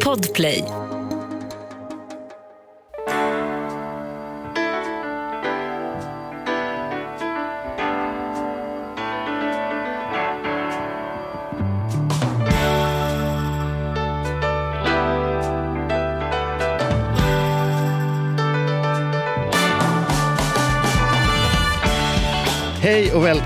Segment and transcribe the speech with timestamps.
[0.00, 0.83] Podplay.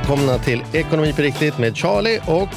[0.08, 2.48] Välkomna till Ekonomi på riktigt med Charlie och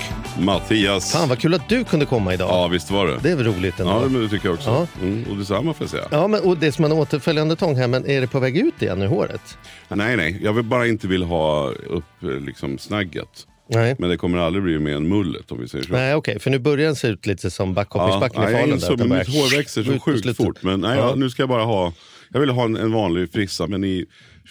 [0.44, 1.12] Mattias.
[1.12, 2.50] fan vad kul att du kunde komma idag.
[2.50, 3.20] Ja, visst var det.
[3.24, 3.92] Det är väl roligt ändå.
[3.92, 4.70] Ja, men det tycker jag också.
[4.70, 4.88] Ja.
[5.02, 6.08] Mm, och detsamma får jag säga.
[6.12, 8.58] Ja, men, och det är som en återföljande tång här, men är det på väg
[8.58, 9.58] ut igen nu håret?
[9.90, 10.40] Nej, nej.
[10.44, 13.48] Jag vill bara inte vill ha upp eh, liksom, snagget.
[13.68, 13.96] Nej.
[14.00, 15.94] Men det kommer aldrig bli mer än mullet om vi säger så.
[15.94, 18.98] Nej, okej, för nu börjar den se ut lite som backhoppingsbacken nej, i Falun.
[18.98, 20.64] den mitt hår växer så sjukt fort.
[20.64, 21.08] Men nej, Ja.
[21.10, 21.94] jag, nu ska jag bara ha,
[22.30, 23.68] jag vill ha en, en vanlig frissa.
[23.68, 24.06] Men i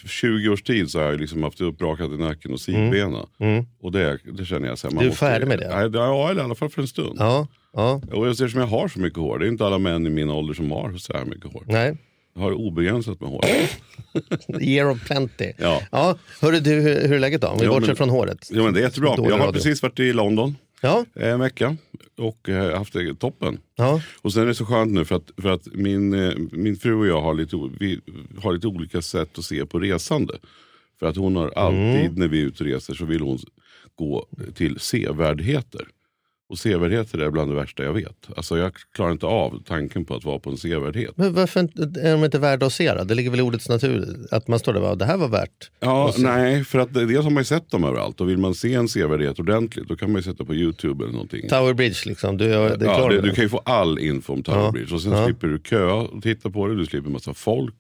[0.09, 3.27] 20 års tid så har jag liksom haft upprakat i nacken och sidbena.
[3.83, 4.79] Och det, det känner jag.
[4.79, 5.09] Så här, man Mm.
[5.11, 5.91] Du är färdig med det?
[5.99, 7.17] Ja, eller i alla fall för en stund.
[7.19, 9.39] Ja, ja, Och jag ser som jag har så mycket hår.
[9.39, 11.63] Det är inte alla män i min ålder som har så här mycket hår.
[11.67, 11.97] nej.
[12.35, 13.45] Jag har obegränsat med hår.
[14.61, 15.53] Year of plenty.
[15.59, 15.83] Ja.
[15.93, 17.49] Ja, hörru du, hur, hur är läget då?
[17.49, 18.49] Om vi Ja, bortser men- från håret.
[18.51, 19.15] Ja, men det är jättebra.
[19.19, 21.77] Jag har precis varit i London Ja, eh, en vecka
[22.17, 23.59] och eh, haft det toppen.
[23.77, 24.03] ja.
[24.23, 26.95] Och sen är det så skönt nu för att, för att min, eh, min fru
[26.95, 28.01] och jag har lite, vi
[28.43, 30.35] har lite olika sätt att se på resande.
[30.99, 32.15] För att hon har alltid Mm.
[32.15, 33.39] när vi är ute och reser så vill hon
[33.95, 35.87] gå till sevärdheter.
[36.51, 38.29] Och sevärdheter är bland det värsta jag vet.
[38.37, 41.11] Alltså jag klarar inte av tanken på att vara på en sevärdhet.
[41.17, 43.05] Men varför är de inte värda att se då?
[43.05, 45.71] Det ligger väl i ordets natur att man står där och det här var värt.
[45.81, 48.21] Ja, nej, för att det- dels har man ju sett dem överallt.
[48.21, 51.13] Och vill man se en sevärdhet ordentligt då kan man ju sätta på YouTube eller
[51.13, 51.49] någonting.
[51.49, 54.33] Tower Bridge liksom, du, är- det är Ja, det, du kan ju få all info
[54.33, 54.71] om Tower Ja.
[54.73, 54.95] Bridge.
[54.95, 55.25] Och sen Ja.
[55.25, 56.77] slipper du köa och titta på det.
[56.77, 57.75] Du slipper massa folk.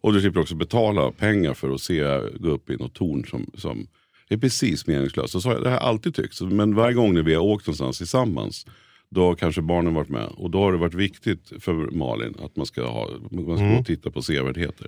[0.00, 2.02] Och du slipper också betala pengar för att se
[2.40, 3.86] gå upp i något torn som, som
[4.28, 5.34] det är precis meningslöst.
[5.34, 6.40] Och så, har jag- det har jag alltid tyckt.
[6.40, 8.66] Men varje gång när vi har åkt någonstans tillsammans
[9.10, 10.26] då har kanske barnen varit med.
[10.36, 13.84] Och då har det varit viktigt för Malin att man ska, ha, man ska Mm.
[13.84, 14.86] titta på sevärdheter.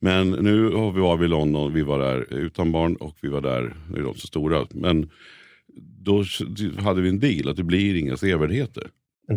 [0.00, 3.28] Men nu har vi var vi i London, vi var där utan barn och vi
[3.28, 4.66] var där, nu är de så stora.
[4.70, 5.10] Men
[6.00, 6.24] då
[6.78, 8.86] hade vi en deal att det blir inga sevärdheter.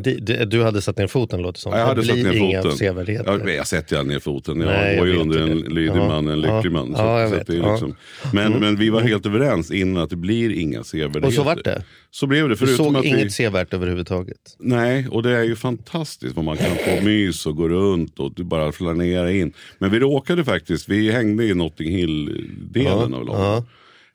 [0.03, 1.71] Det- Du hade satt ner foten låter det som.
[1.71, 2.77] Ja, jag hade det satt ner inga foten.
[2.77, 3.41] sevärdheter.
[3.45, 4.59] Ja, jag sätter jag ner foten.
[4.59, 5.51] Jag Nej, var jag ju under det.
[5.51, 6.55] en lydig Ja, man, en ja.
[6.57, 6.95] lycklig man.
[6.95, 7.41] Så, Ja, jag så vet.
[7.41, 7.63] att det är Ja.
[7.63, 7.71] Mm.
[7.73, 7.95] liksom,
[8.33, 11.27] men, men vi var helt överens innan att det blir inga sevärdheter.
[11.27, 11.83] Och så vart det.
[12.11, 12.49] Så blev det.
[12.53, 14.37] Du Förutom såg att inget vi, sevärt överhuvudtaget.
[14.59, 18.33] Nej, och det är ju fantastiskt vad man kan få mys och gå runt och
[18.35, 19.53] du bara flanera in.
[19.79, 23.63] Men vi råkade faktiskt, vi hängde i Notting Hill-delen av London.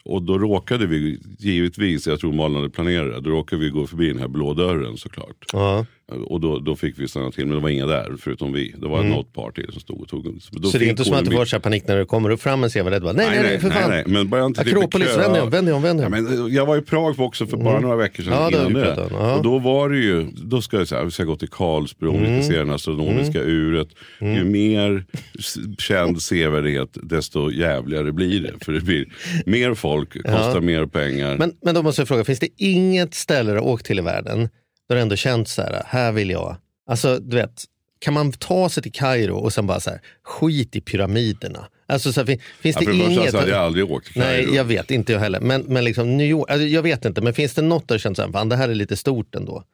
[0.07, 3.87] Och då råkade vi, givetvis, jag tror Malin hade planerat det, då råkade vi gå
[3.87, 5.45] förbi den här blå dörren såklart.
[5.53, 5.87] Ja.
[6.27, 8.75] Och då, då fick vi stanna till, men det var inga där förutom vi.
[8.79, 10.27] Det var något par till som stod och tog.
[10.27, 10.41] Mm.
[10.41, 12.65] Så det är inte som att du så här panik när det kommer upp fram
[12.65, 13.03] en sevärd.
[13.03, 13.91] Nej, nej, nej, för fan.
[13.91, 16.43] nej, men bara inte Akropolis, vänd dig om, vänd dig om, vänd dig Ja, om.
[16.45, 18.81] men jag var i Prag också för bara några veckor sedan Ja, det innan du
[18.81, 19.09] det.
[19.11, 19.37] ja.
[19.37, 22.27] Och då var det ju, då ska jag säga, vi ska gå till Karlsbron, vi
[22.29, 22.43] Mm.
[22.43, 23.89] ska se den astronomiska uret.
[24.21, 25.05] Ju mer
[25.39, 28.65] s- känd sevärdhet, desto jävligare blir det.
[28.65, 29.07] För det blir
[29.47, 31.37] mer folk, kostar mer pengar.
[31.39, 34.03] Men, men då måste jag fråga, finns det inget ställe du har åkt till i
[34.03, 34.49] världen
[34.89, 36.57] där du ändå känt så här, här vill jag.
[36.87, 37.65] Alltså du vet,
[37.99, 41.67] kan man ta sig till Kairo och sen bara så här, skit i pyramiderna.
[41.89, 43.35] Alltså så här, fin- finns ja, det det första inget...
[43.35, 44.57] hade jag aldrig åkt till Nej, Kairo.
[44.57, 45.41] jag vet, inte jag heller.
[45.41, 48.23] Men, men liksom New York, alltså, jag vet inte, men finns det något där du
[48.23, 49.65] här, fan det här är lite stort ändå?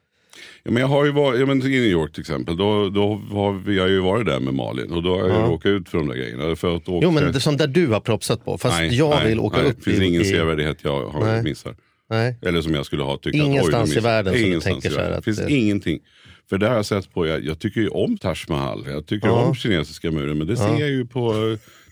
[0.63, 3.21] Ja, men jag har ju varit, ja, men i New York till exempel, då, då
[3.31, 5.65] har vi, jag har ju varit där med Malin och då har jag ju råkat
[5.69, 6.55] ut för de där grejerna.
[6.55, 9.39] För att åka, Jo men det sånt där du har propsat på, fast jag vill
[9.39, 10.05] åka nej, upp Det finns i...
[10.05, 11.43] ingen i sevärdhet jag har Nej.
[11.43, 11.75] missar.
[12.13, 12.35] Nej.
[12.41, 14.97] Eller som jag skulle ha tyckt Ingenstans att, oj, i världen Ingenstans tänker i så
[14.97, 15.17] här världen.
[15.17, 15.99] att Det finns det- ingenting.
[16.49, 19.27] För det har jag sett på, jag, jag tycker ju om Taj Mahal, jag tycker
[19.27, 19.33] Ja.
[19.33, 21.33] om kinesiska muren, men det ser jag ju på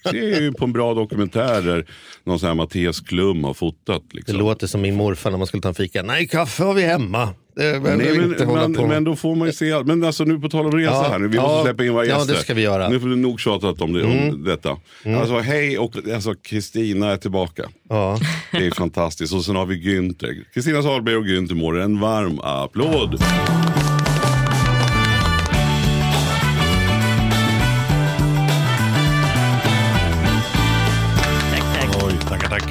[0.10, 1.86] ser jag ju på en bra dokumentär där
[2.24, 4.04] någon sån här Mattias Klum har fotat.
[4.12, 4.38] Det Liksom.
[4.38, 6.04] låter som min morfar när man skulle ta en fika.
[6.04, 7.34] Nej, kaffe har vi hemma.
[7.56, 9.88] Det behöver Nej, men, men, men då får man ju se allt.
[9.88, 11.94] Men alltså nu på tal om resa Ja, här nu, vi ja, måste släppa in
[11.94, 12.34] våra ja, gäster.
[12.34, 12.86] det ska vi göra.
[12.86, 12.94] Mm.
[12.94, 14.78] Nu får du nog tjatat om, det, om detta.
[15.20, 17.64] Alltså hej och alltså Kristina är tillbaka.
[17.90, 18.20] Ja.
[18.52, 19.34] Det är fantastiskt.
[19.34, 20.44] Och sen har vi Günther.
[20.54, 21.80] Kristina Salberg och Günther Mårder.
[21.80, 23.22] En varm applåd.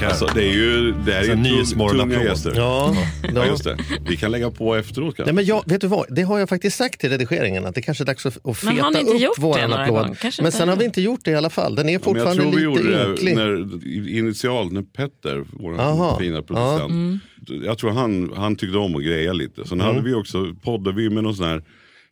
[0.00, 0.10] Tackar.
[0.10, 2.52] Alltså, det är ju det är Så ju en Nyhetsmorgon-applåd.
[2.56, 2.94] Ja,
[3.34, 3.76] Ja, just det.
[4.08, 5.32] Vi kan lägga på efteråt kanske.
[5.32, 6.06] Nej, men jag, vet du vad?
[6.14, 8.88] Det har jag faktiskt sagt till redigeringen att det kanske är dags att, att feta
[8.88, 10.16] upp gjort det våran några applåd.
[10.42, 11.74] Men sen har vi inte gjort det i alla fall.
[11.74, 13.36] Den är Men jag fortfarande tror vi lite gjorde det ynklig.
[13.36, 13.86] när,
[14.18, 16.18] initialt när Petter, vår Aha.
[16.18, 17.22] fina producent,
[17.64, 19.64] jag tror han, han tyckte om att greja lite.
[19.68, 19.94] Sen Mm.
[19.96, 21.62] hade vi också, poddade vi med någon sån här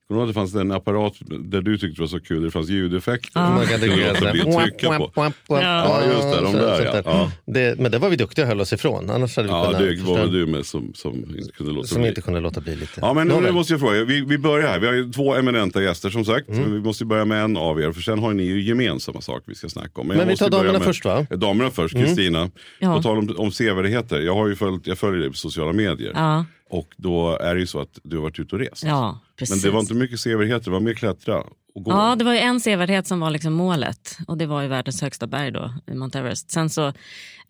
[0.08, 2.43] Kommer du ihåg att det fanns en apparat där du tyckte det var så kul,
[2.43, 3.40] det fanns ljudeffekter.
[3.40, 5.10] Man kan Du trycka låter bli att trycka på.
[5.49, 7.02] Ja, just det, de Så- där, sånt ja.
[7.05, 7.32] Ja.
[7.46, 9.10] Det, men det var vi duktiga och höll oss ifrån.
[9.10, 11.87] Annars hade vi Ja, kunnat det var väl du med som, som inte kunde låta
[11.88, 12.08] som bli.
[12.08, 12.93] inte kunde låta bli lite.
[13.00, 14.05] Ja, men nu måste jag fråga.
[14.05, 14.78] Vi, vi börjar här.
[14.78, 16.49] Vi har ju två eminenta gäster som sagt.
[16.49, 16.62] Mm.
[16.62, 17.93] Men vi måste börja med en av er.
[17.93, 20.08] För sen har ni ju gemensamma saker vi ska snacka om.
[20.08, 21.26] jag Men vi måste tar damerna med- först, va?
[21.31, 21.40] Mm.
[21.40, 21.94] Damerna först.
[21.94, 22.96] Kristina, Ja.
[22.96, 24.20] på tal om, om sevärdheter.
[24.20, 26.12] Jag, har ju följt, jag följer dig på sociala medier.
[26.14, 28.82] Ja, Och då är det ju så att du har varit ute och rest.
[28.84, 29.64] ja precis.
[29.64, 31.44] Men det var inte mycket sevärdheter, det var mer klättra
[31.75, 31.90] och gå.
[31.90, 35.02] Ja, det var ju en sevärdhet som var liksom målet och det var ju världens
[35.02, 36.50] högsta berg då, Mount Everest.
[36.50, 36.93] Sen så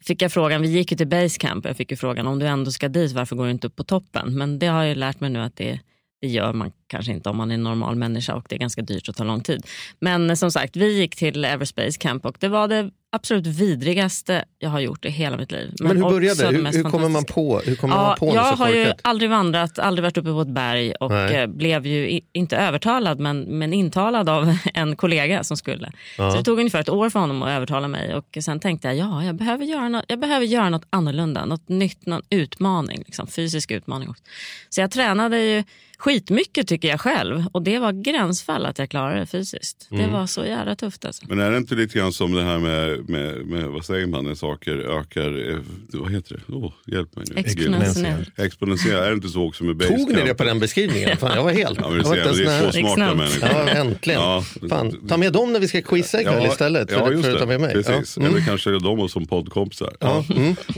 [0.00, 2.46] fick jag frågan, vi gick ju till Basecamp och jag fick ju frågan om du
[2.46, 4.38] ändå ska dit, varför går du inte upp på toppen?
[4.38, 5.80] Men det har jag ju lärt mig nu att det,
[6.20, 8.82] det gör man kanske inte om man är en normal människa och det är ganska
[8.82, 9.66] dyrt och tar lång tid.
[10.00, 14.44] Men som sagt, vi gick till Everest Base Camp och det var det absolut vidrigaste
[14.58, 15.74] jag har gjort i hela mitt liv.
[15.80, 16.68] Men hur också började det?
[16.68, 19.30] Hur, hur kommer man på, hur kommer man Ja, på något jag har ju aldrig
[19.30, 21.36] vandrat, aldrig varit uppe på ett berg och Nej.
[21.36, 25.92] eh, blev ju i, inte övertalad men, men intalad av en kollega som skulle.
[26.16, 28.96] Så det tog ungefär ett år för honom att övertala mig och sen tänkte jag
[28.96, 33.26] ja, jag behöver göra något, jag behöver göra något annorlunda, något nytt, någon utmaning, liksom,
[33.26, 34.08] fysisk utmaning.
[34.08, 34.24] Också.
[34.68, 35.64] Så jag tränade ju
[35.98, 39.86] skitmycket tycker jag själv och det var gränsfall att jag klarade det fysiskt.
[39.90, 40.12] Det Mm.
[40.12, 41.24] var så jävla tufft alltså.
[41.28, 44.24] Men är det inte lite grann som det här med, med, med vad säger man,
[44.24, 45.58] när saker ökar, eh,
[45.92, 46.52] vad heter det?
[46.54, 47.40] Oh, hjälp mig nu.
[47.40, 48.38] Exponentiellt.
[48.38, 50.26] Exponentiellt, är det inte så också med Tog ni basecamp?
[50.28, 51.16] det på den beskrivningen?
[51.16, 51.78] Fan, jag var helt...
[51.82, 53.48] Ja, men jag det, var inte det är två smarta människor.
[53.52, 54.20] Ja, äntligen.
[54.20, 56.90] Ja, Fan, ta med dem när vi ska quizza ikväll istället.
[56.92, 57.40] Ja, just för att det.
[57.40, 57.72] ta med mig.
[57.72, 58.16] Precis.
[58.16, 58.22] Ja.
[58.22, 58.34] Mm.
[58.34, 59.96] Eller kanske de som poddkompisar.
[60.00, 60.24] Ja.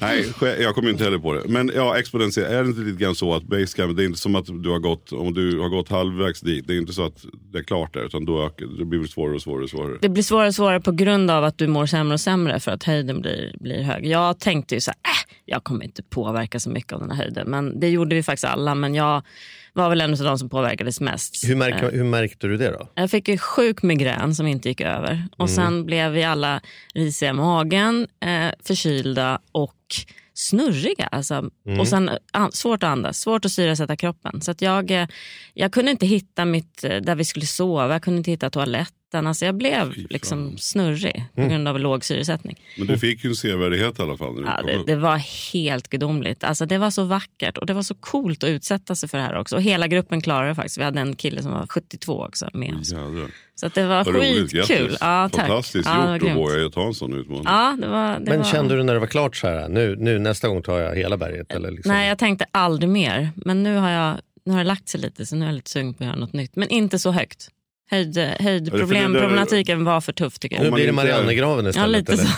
[0.00, 1.42] Nej, sj- jag kommer inte heller på det.
[1.48, 2.50] Men ja, exponentiellt.
[2.50, 4.78] Är det inte lite grann så att basecamp, det är inte som att du har
[4.78, 7.94] gått, om du har gått halvvägs dit, det är inte så att det är klart
[7.94, 9.98] där, utan då ökar, det blir svårare och svårare och svårare.
[10.00, 12.70] Det blir svårare och svårare på grund av att du mår sämre och sämre för
[12.70, 14.06] att höjden blir, blir hög.
[14.06, 17.16] Jag tänkte ju så här, äh, jag kommer inte påverka så mycket av den här
[17.16, 17.50] höjden.
[17.50, 18.74] Men det gjorde vi faktiskt alla.
[18.74, 19.22] Men jag
[19.72, 21.48] var väl en av de som påverkades mest.
[21.48, 22.88] Hur, märker, hur märkte du det då?
[22.94, 25.28] Jag fick ju sjuk migrän som inte gick över.
[25.36, 26.60] Och sen blev vi alla
[26.94, 29.76] risiga i magen, eh, förkylda och
[30.40, 31.06] snurriga.
[31.06, 31.50] Alltså.
[31.78, 32.10] Och sen
[32.52, 34.40] svårt att andas, svårt att syresätta kroppen.
[34.40, 35.06] Så att jag, eh,
[35.54, 38.50] jag kunde inte hitta mitt, eh, där vi skulle sova, jag kunde inte hitta
[39.10, 39.26] toaletten.
[39.26, 42.56] Alltså jag blev liksom snurrig på grund av låg syresättning.
[42.78, 44.44] Men du fick ju en sevärdhet i alla fall.
[44.46, 45.16] Ja, det, det var
[45.52, 46.44] helt gudomligt.
[46.44, 49.24] Alltså, det var så vackert och det var så coolt att utsätta sig för det
[49.24, 49.56] här också.
[49.56, 50.78] Och hela gruppen klarade det faktiskt.
[50.78, 52.92] Vi hade en kille som var 72 också med oss.
[52.92, 53.30] Jädrar.
[53.54, 54.96] Så att det var Vad skitkul.
[55.00, 55.46] Ja, tack.
[55.46, 57.44] Fantastiskt ja, det var gjort att våga ta en sån utmaning.
[57.44, 58.44] Ja, det var, det Men var...
[58.44, 61.16] kände du när det var klart så här, nu, nu nästa gång tar jag hela
[61.16, 61.52] berget?
[61.52, 61.92] Eller liksom?
[61.92, 63.30] Nej, jag tänkte aldrig mer.
[63.36, 65.70] Men nu har, jag, nu har det lagt sig lite så nu är jag lite
[65.70, 66.56] sugen på att göra något nytt.
[66.56, 67.50] Men inte så högt.
[67.90, 70.70] Höjd, höjdproblem, problematiken var för tuff tycker Nu jag.
[70.70, 71.98] man blir det Mariannegraven Ja, istället?
[72.08, 72.24] lite eller?
[72.24, 72.30] så.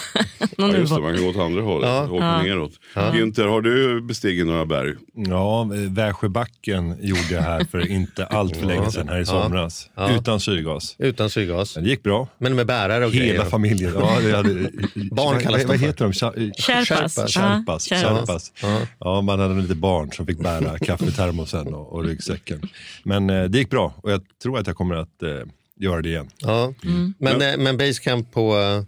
[0.63, 2.11] Någon Ja, just det, man kan gå åt andra hållet, Ja.
[2.11, 2.43] åka Ja.
[2.43, 2.73] neråt.
[2.95, 4.95] Günther, har du bestigit några berg?
[5.15, 9.91] Ja, Värsjöbacken gjorde jag här för inte allt för länge sedan här i somras.
[10.19, 10.97] Utan syrgas.
[10.99, 11.75] Utan syrgas?
[11.75, 12.29] Det gick bra.
[12.39, 13.45] Men med bärare och Hela grejer?
[13.45, 13.93] familjen.
[13.95, 14.55] Ja, det hade,
[15.11, 16.13] Barn kallas vad, de vad heter de?
[16.63, 17.19] Kärpas.
[17.37, 18.53] Ja, Kärpas.
[18.99, 22.63] Ja, man hade lite barn som fick bära kaffetermosen och, och ryggsäcken.
[23.03, 25.29] Men eh, det gick bra och jag tror att jag kommer att eh,
[25.81, 26.31] göra det igen.
[26.39, 26.75] Ja.
[26.85, 27.15] Mm.
[27.19, 28.59] Men, eh, men basecamp på...
[28.59, 28.83] eh,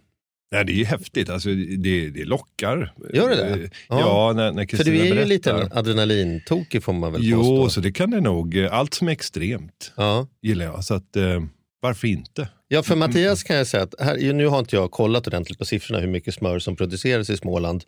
[0.53, 1.49] Nej, det är ju häftigt, alltså,
[1.79, 2.93] det, det lockar.
[3.15, 3.65] Gör det det?
[3.65, 4.01] Eh, Ja.
[4.01, 5.27] Ja, när, när För du är ju berättar.
[5.29, 7.69] lite en adrenalintokig får man väl Jo, påstå?
[7.71, 8.59] så det kan det nog.
[8.59, 10.27] Allt som är extremt Ja.
[10.43, 10.85] gillar jag.
[10.85, 11.17] Så att,
[11.81, 12.49] varför inte?
[12.69, 15.65] Ja, för Mattias kan jag säga att här, nu har inte jag kollat ordentligt på
[15.65, 17.85] siffrorna hur mycket smör som produceras i Småland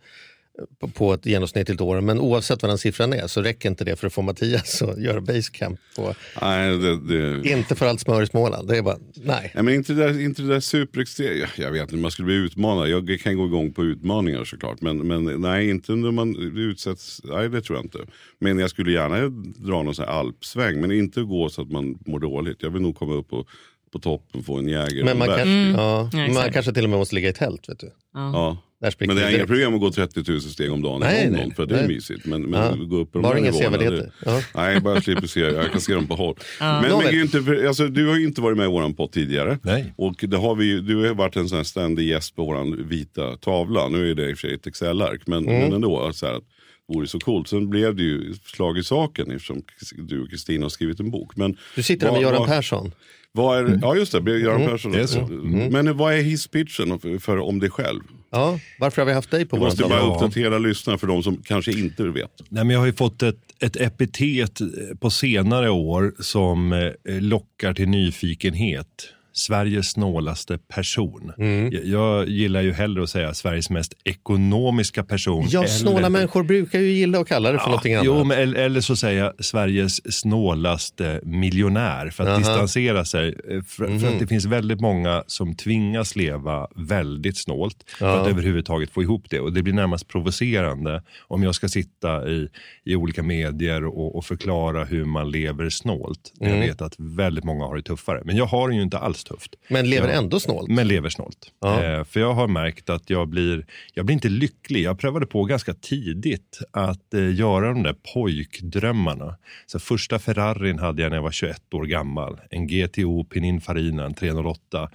[0.81, 2.01] på, på ett genomsnittligt år.
[2.01, 5.03] Men oavsett vad den siffran är så räcker inte det för att få Mattias att
[5.03, 5.81] göra basecamp.
[5.97, 6.97] På, Nej, det,
[7.41, 7.49] det...
[7.49, 8.69] inte för allt smör i Småland.
[8.69, 9.51] Det är bara, nej.
[9.55, 11.35] Nej, men inte det där, inte det där superextrema.
[11.35, 12.89] Jag, jag vet inte, man skulle bli utmanad.
[12.89, 14.81] Jag kan gå igång på utmaningar såklart.
[14.81, 17.21] Men, men nej, inte när man utsätts.
[17.25, 17.99] Nej, det tror jag inte.
[18.39, 19.29] Men jag skulle gärna
[19.67, 20.81] dra någon sån här alpsväng.
[20.81, 22.63] Men inte gå så att man mår dåligt.
[22.63, 23.47] Jag vill nog komma upp på,
[23.93, 25.05] på toppen få en jäger.
[25.05, 25.39] Men man, bärs.
[25.39, 25.75] kan, Mm.
[25.75, 27.69] ja, Ja, man kanske till och med måste ligga i tält.
[27.69, 27.91] Vet du.
[28.15, 28.31] Ja.
[28.31, 28.66] Spricker
[28.99, 31.53] Men det är inga problem att gå 30 000 steg om dagen Nej, i nej.
[31.57, 31.89] För det är nej.
[31.95, 32.27] mysigt.
[32.27, 32.85] Men, men Ja.
[32.85, 34.11] gå upp på de Bara här inga sevärdheter.
[34.27, 34.41] Ja.
[34.55, 35.41] Nej, bara slipper se.
[35.41, 36.35] Jag kan se dem på håll.
[36.61, 37.01] Men, men.
[37.01, 39.59] Günther, för- alltså, du har ju inte varit med i våran podd tidigare.
[39.63, 39.95] Nej.
[39.97, 43.37] Och det har vi, du har varit en sån här ständig gäst på våran vita
[43.37, 43.89] tavla.
[43.89, 45.61] Nu är det i och för sig ett Excel-ark, men, Mm.
[45.63, 46.13] men ändå.
[46.13, 46.43] Så här, att
[46.89, 47.49] det vore så coolt.
[47.49, 49.63] Sen blev det ju slag i saken eftersom
[49.99, 51.37] du och Kristina har skrivit en bok.
[51.37, 52.93] Men Du sitter där med Göran Persson.
[53.33, 54.69] Vad är, ja just det, Göran Mm.
[54.73, 54.93] Persson.
[54.93, 55.27] det är så.
[55.71, 58.01] Men vad är hisspitchen för, för om dig själv?
[58.31, 61.23] Ja, varför har vi haft dig på Du vår måste bara uppdatera lyssnarna för de
[61.23, 62.31] som kanske inte vet.
[62.49, 64.67] Nej, men jag har ju fått ett, ett epitet eh,
[65.01, 69.09] på senare år som eh, lockar till nyfikenhet.
[69.39, 71.33] Sveriges snålaste person.
[71.39, 71.73] Mm.
[71.73, 75.47] Jag, jag gillar ju hellre att säga Sveriges mest ekonomiska person.
[75.51, 78.07] Ja, eller- snåla människor brukar ju gilla att kalla det för någonting annat.
[78.07, 82.39] Jo, men, eller, så säger jag Sveriges snålaste miljonär för att Aha.
[82.39, 83.29] distansera sig.
[83.51, 84.01] eh, För, Mhm.
[84.01, 88.21] för att det finns väldigt många som tvingas leva väldigt snålt för Ja.
[88.21, 89.41] att överhuvudtaget få ihop det.
[89.41, 92.49] Och Det blir närmast provocerande om jag ska sitta i,
[92.85, 96.33] i olika medier och, och förklara hur man lever snålt.
[96.39, 96.61] Jag Mm.
[96.61, 98.23] vet att väldigt många har det tuffare.
[98.25, 99.55] Men jag har det ju inte alls tufft.
[99.69, 100.15] Men lever Ja.
[100.15, 100.69] ändå snålt.
[100.71, 101.53] Men lever snålt.
[101.61, 101.83] Ja.
[101.85, 104.83] Eh, för jag har märkt att jag blir, jag blir inte lycklig.
[104.83, 109.37] Jag prövade på ganska tidigt att eh, göra de där pojkdrömmarna.
[109.67, 112.41] Så första Ferrarin hade jag när jag var 21 år gammal.
[112.51, 114.91] En GTO Pininfarina, en 308.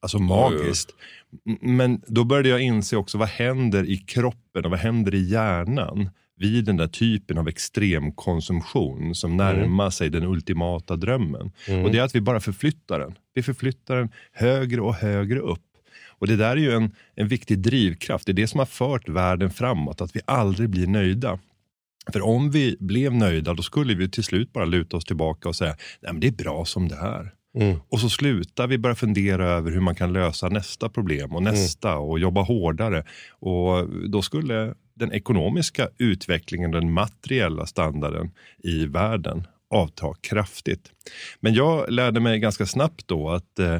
[0.00, 0.90] Alltså magiskt.
[1.60, 6.10] Men då började jag inse också vad händer i kroppen och vad händer i hjärnan
[6.42, 11.52] vid den där typen av extremkonsumtion som närmar sig den ultimata drömmen.
[11.68, 11.84] Mm.
[11.84, 13.18] Och det är att vi bara förflyttar den.
[13.34, 15.60] Vi förflyttar den högre och högre upp.
[16.08, 18.26] Och det där är ju en, en viktig drivkraft.
[18.26, 21.38] Det är det som har fört världen framåt, att vi aldrig blir nöjda.
[22.12, 25.56] För om vi blev nöjda, då skulle vi till slut bara luta oss tillbaka och
[25.56, 27.32] säga, nej men det är bra som det är.
[27.54, 27.80] Mm.
[27.88, 31.96] Och så slutar vi börja fundera över hur man kan lösa nästa problem och nästa
[31.96, 33.04] och jobba hårdare.
[33.30, 40.90] Och då skulle den ekonomiska utvecklingen, den materiella standarden i världen avta kraftigt.
[41.40, 43.78] Men jag lärde mig ganska snabbt då att eh,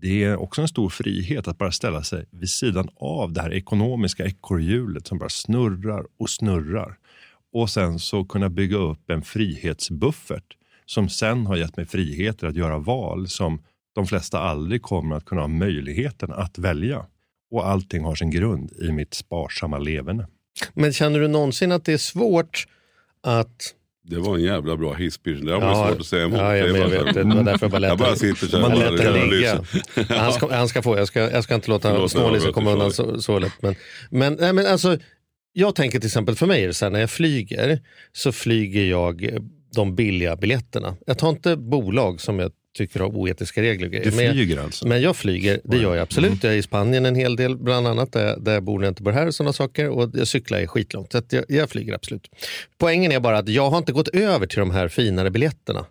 [0.00, 3.52] det är också en stor frihet att bara ställa sig vid sidan av det här
[3.52, 6.98] ekonomiska ekorrhjulet som bara snurrar och snurrar.
[7.52, 10.56] Och sen så kunna bygga upp en frihetsbuffert
[10.86, 13.62] som sen har gett mig friheter att göra val som
[13.94, 17.06] de flesta aldrig kommer att kunna ha möjligheten att välja.
[17.50, 20.26] Och allting har sin grund i mitt sparsamma leverne.
[20.74, 22.66] Men känner du någonsin att det är svårt
[23.22, 23.74] att...
[24.06, 25.40] Det var en jävla bra hisspitch.
[25.40, 26.38] Det varit Ja, svårt att säga emot.
[26.38, 27.14] Ja, jag, jag vet.
[27.14, 29.64] Det var därför jag bara lät Jag bara sitter så här lät den ligga.
[30.08, 33.22] Han ska, han ska få, jag ska, jag ska inte låta jag komma undan så,
[33.22, 33.52] så lätt.
[33.60, 33.74] Men,
[34.10, 34.98] men, nej, men alltså,
[35.52, 37.80] jag tänker till exempel för mig är det så här, när jag flyger
[38.12, 39.38] så flyger jag
[39.74, 40.96] de billiga biljetterna.
[41.06, 43.88] Jag tar inte bolag som jag tycker har oetiska regler.
[43.88, 44.88] Du men flyger alltså?
[44.88, 46.44] Men jag flyger, det gör jag absolut.
[46.44, 48.90] Jag är i Spanien en hel del bland annat, där, där jag bor när jag
[48.90, 49.88] inte bor här och sådana saker.
[49.88, 52.30] Och jag cyklar är skitlångt, så jag, jag flyger absolut.
[52.78, 55.86] Poängen är bara att jag har inte gått över till de här finare biljetterna.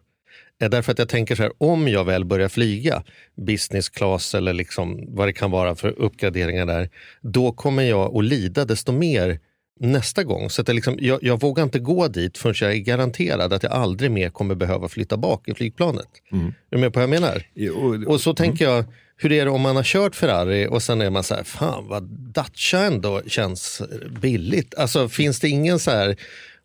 [0.61, 3.03] Eh, Därför att jag tänker så här, om jag väl börjar flyga
[3.45, 6.89] business class eller liksom vad det kan vara för uppgraderingar där,
[7.21, 9.39] då kommer jag att lida desto mer
[9.79, 10.49] nästa gång.
[10.49, 13.63] Så att jag, liksom, jag, jag vågar inte gå dit förrän jag är garanterad att
[13.63, 16.07] jag aldrig mer kommer behöva flytta bak i flygplanet.
[16.31, 16.47] Mm.
[16.47, 17.43] Är du med på vad jag menar?
[17.75, 18.85] Och, Och så tänker jag,
[19.17, 21.87] hur är det om man har kört Ferrari och sen är man så här, fan
[21.87, 23.81] vad Dacia ändå känns
[24.21, 24.75] billigt.
[24.75, 26.15] Alltså finns det ingen så här,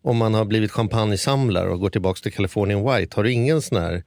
[0.01, 3.81] om man har blivit champagnesamlare och går tillbaka till Californian White, har du ingen sån
[3.81, 4.03] här,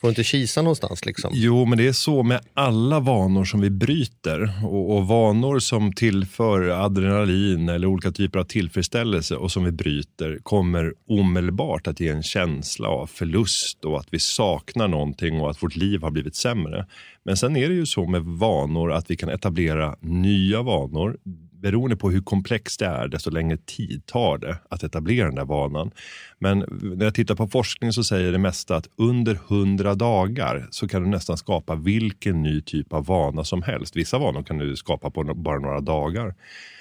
[0.00, 1.30] får du inte kisa någonstans liksom?
[1.34, 5.92] Jo, men det är så med alla vanor som vi bryter och, och vanor som
[5.92, 12.08] tillför adrenalin eller olika typer av tillfredsställelse och som vi bryter kommer omedelbart att ge
[12.08, 16.36] en känsla av förlust och att vi saknar någonting och att vårt liv har blivit
[16.36, 16.86] sämre.
[17.24, 21.16] Men sen är det ju så med vanor att vi kan etablera nya vanor
[21.60, 25.44] beroende på hur komplext det är, desto längre tid tar det att etablera den där
[25.44, 25.90] vanan.
[26.38, 30.88] Men när jag tittar på forskning så säger det mesta att under 100 dagar så
[30.88, 33.96] kan du nästan skapa vilken ny typ av vana som helst.
[33.96, 36.34] Vissa vanor kan du skapa på bara några dagar.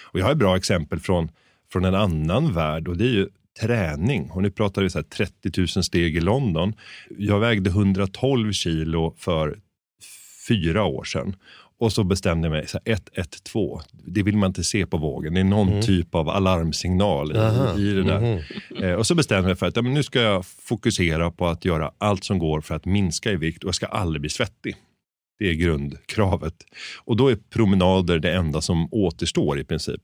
[0.03, 1.31] Och jag har ett bra exempel från,
[1.71, 3.29] från en annan värld och det är ju
[3.61, 4.31] träning.
[4.31, 6.73] Och nu pratar vi så här 30 000 steg i London.
[7.17, 9.59] Jag vägde 112 kilo för
[10.47, 11.35] fyra år sedan.
[11.79, 15.33] Och så bestämde jag mig, så här, 112, det vill man inte se på vågen.
[15.33, 18.19] Det är någon typ av alarmsignal i, i det där.
[18.19, 18.83] Mhm.
[18.83, 21.47] Eh, och så bestämde jag mig för att ja, men nu ska jag fokusera på
[21.47, 24.29] att göra allt som går för att minska i vikt och jag ska aldrig bli
[24.29, 24.75] svettig.
[25.39, 26.55] Det är grundkravet.
[27.05, 30.01] Och då är promenader det enda som återstår i princip.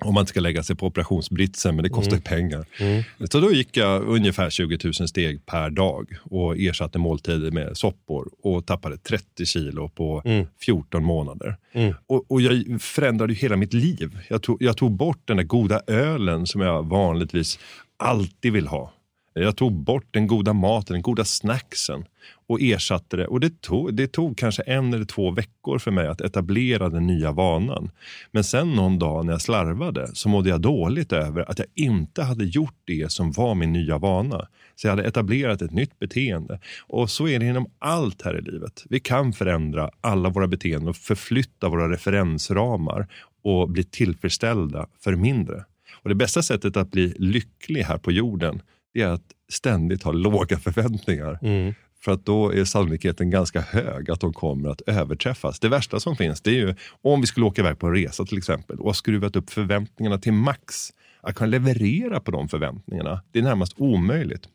[0.00, 2.66] Om man inte ska lägga sig på operationsbritsen, men det kostar ju pengar.
[2.78, 3.02] Mm.
[3.30, 8.28] Så då gick jag ungefär 20 000 steg per dag och ersatte måltider med soppor
[8.42, 10.46] och tappade 30 kilo på Mm.
[10.60, 11.56] 14 månader.
[11.72, 11.94] Mm.
[12.06, 14.18] Och, och jag förändrade ju hela mitt liv.
[14.28, 17.58] Jag tog, jag tog bort den där goda ölen som jag vanligtvis
[17.96, 18.92] alltid vill ha.
[19.36, 22.04] Jag tog bort den goda maten, den goda snacksen
[22.46, 23.26] och ersatte det.
[23.26, 27.06] Och det tog, det tog kanske en eller två veckor för mig att etablera den
[27.06, 27.90] nya vanan.
[28.32, 32.22] Men sen någon dag när jag slarvade så mådde jag dåligt över att jag inte
[32.22, 34.48] hade gjort det som var min nya vana.
[34.74, 36.60] Så jag hade etablerat ett nytt beteende.
[36.86, 38.84] Och så är det inom allt här i livet.
[38.90, 43.06] Vi kan förändra alla våra beteenden och förflytta våra referensramar
[43.42, 45.64] och bli tillfredsställda för mindre.
[46.02, 48.62] Och det bästa sättet att bli lycklig här på jorden
[48.94, 51.38] det är att ständigt ha låga förväntningar.
[51.42, 51.74] Mm.
[52.04, 55.60] För att då är sannolikheten ganska hög att de kommer att överträffas.
[55.60, 58.24] Det värsta som finns det är ju om vi skulle åka iväg på en resa
[58.24, 60.90] till exempel och har skruvat upp förväntningarna till max.
[61.20, 64.48] Att kunna leverera på de förväntningarna, det är närmast omöjligt.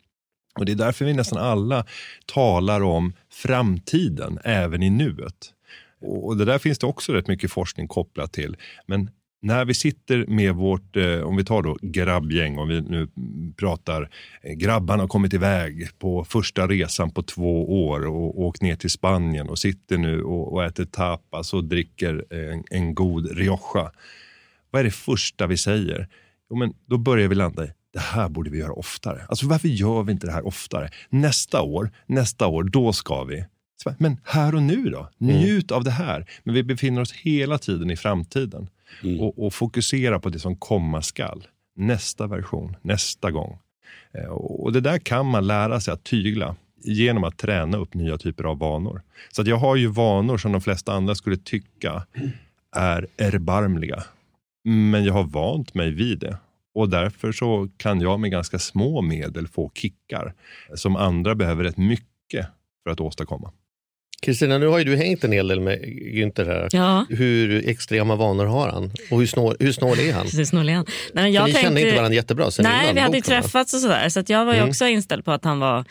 [0.60, 1.86] Och Det är därför vi nästan alla
[2.26, 5.54] talar om framtiden, även i nuet.
[6.02, 8.58] Och Det där finns det också rätt mycket forskning kopplat till.
[8.86, 9.10] Men
[9.42, 13.08] när vi sitter med vårt, eh, om vi tar då grabbgäng, om vi nu
[13.58, 14.10] pratar,
[14.42, 18.90] eh, grabbarna har kommit iväg på första resan på två år och åkt ner till
[18.90, 23.92] Spanien och sitter nu och, och äter tapas och dricker en, en god rioja.
[24.72, 26.08] Vad är det första vi säger?
[26.50, 29.26] Jo, men då börjar vi landa i, det här borde vi göra oftare.
[29.30, 30.90] Alltså varför gör vi inte det här oftare?
[31.10, 33.46] Nästa år, nästa år, då ska vi.
[33.98, 35.10] Men här och nu då?
[35.18, 36.26] Njut av det här.
[36.44, 38.70] Men vi befinner oss hela tiden i framtiden
[39.04, 39.20] Mm.
[39.20, 41.48] och, och fokusera på det som komma skall.
[41.76, 43.58] Nästa version, nästa gång.
[44.14, 48.18] Eh, och det där kan man lära sig att tygla genom att träna upp nya
[48.18, 49.02] typer av vanor.
[49.32, 52.06] Så att jag har ju vanor som de flesta andra skulle tycka
[52.76, 54.04] är erbarmliga.
[54.64, 56.38] Men jag har vant mig vid det.
[56.74, 60.34] Och därför så kan jag med ganska små medel få kickar
[60.76, 62.48] som andra behöver rätt mycket
[62.84, 63.52] för att åstadkomma.
[64.22, 66.68] Kristina, nu har ju du hängt en hel del med Günther här.
[66.72, 68.92] Ja, Hur extrema vanor har han?
[69.12, 70.24] Och hur snål, hur snål är han?
[70.26, 70.50] precis.
[70.50, 70.86] Snål igen.
[70.88, 73.22] Nej, men För jag ni kände inte varandra jättebra sen Nej, innan vi hade ju
[73.22, 74.10] träffats och sådär.
[74.10, 74.70] Så jag var ju Mm.
[74.70, 75.86] också inställd på att han var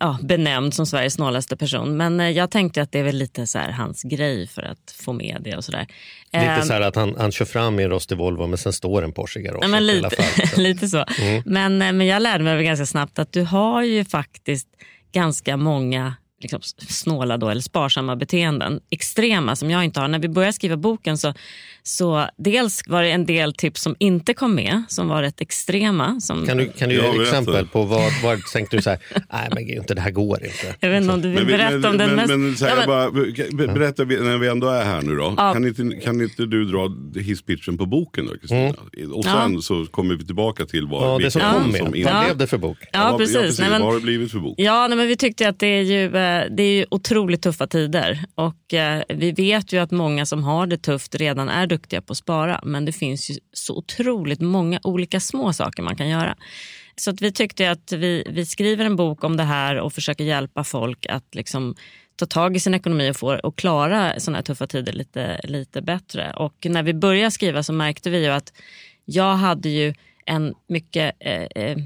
[0.00, 1.96] ja, benämnd som Sveriges snålaste person.
[1.96, 4.94] Men eh, jag tänkte att det är väl lite så här hans grej för att
[5.04, 5.86] få med det och sådär.
[6.32, 8.72] Lite Ehm, så här att han, han kör fram i en rostig Volvo men sen
[8.72, 10.48] står en Porsche i garaget men lite, fall.
[10.54, 10.60] Så.
[10.60, 11.04] lite så.
[11.20, 11.42] Mm.
[11.46, 14.68] Men, eh, men jag lärde mig väl ganska snabbt att du har ju faktiskt
[15.12, 18.80] ganska många liksom, snåla då, eller sparsamma beteenden.
[18.90, 20.08] Extrema som jag inte har.
[20.08, 21.34] När vi började skriva boken så,
[21.82, 26.20] så dels var det en del tips som inte kom med, som var rätt extrema.
[26.20, 28.90] Som, Kan du, kan du Ja, ge ett exempel på vad, vad tänkte du så
[28.90, 28.98] här,
[29.32, 30.74] nej men Günther det här går inte.
[30.80, 32.28] jag vet inte om du vill vi- berätta om den men, mest...
[32.28, 33.10] men, här, Ja, men- bara,
[33.66, 35.34] be- berätta när vi ändå är här nu då.
[35.36, 35.52] Ja.
[35.52, 36.88] Kan, inte, kan inte du dra
[37.20, 38.74] hisspitchen på boken då Kristina?
[39.14, 41.12] Och sen så kommer vi tillbaka till vad, Mm.
[41.12, 42.24] Ja, det som kom som med, inte- vad Ja.
[42.24, 42.78] blev det för bok?
[42.92, 43.58] Ja, vad- precis.
[43.58, 44.54] Nej, men- Vad har det blivit för bok?
[44.58, 47.42] Ja, nej, men vi tyckte att det är, ju, eh, Eh, det är ju otroligt
[47.42, 48.24] tuffa tider.
[48.34, 52.12] Och eh, Vi vet ju att många som har det tufft redan är duktiga på
[52.12, 52.60] att spara.
[52.64, 56.36] Men det finns ju så otroligt många olika små saker man kan göra.
[56.96, 60.24] Så att vi tyckte att vi, vi skriver en bok om det här och försöker
[60.24, 61.74] hjälpa folk att liksom
[62.16, 65.82] ta tag i sin ekonomi och, få, och klara sådana här tuffa tider lite, lite
[65.82, 66.32] bättre.
[66.32, 68.52] Och när vi började skriva så märkte vi ju att
[69.04, 69.94] jag hade ju
[70.26, 71.78] en mycket, eh, eh,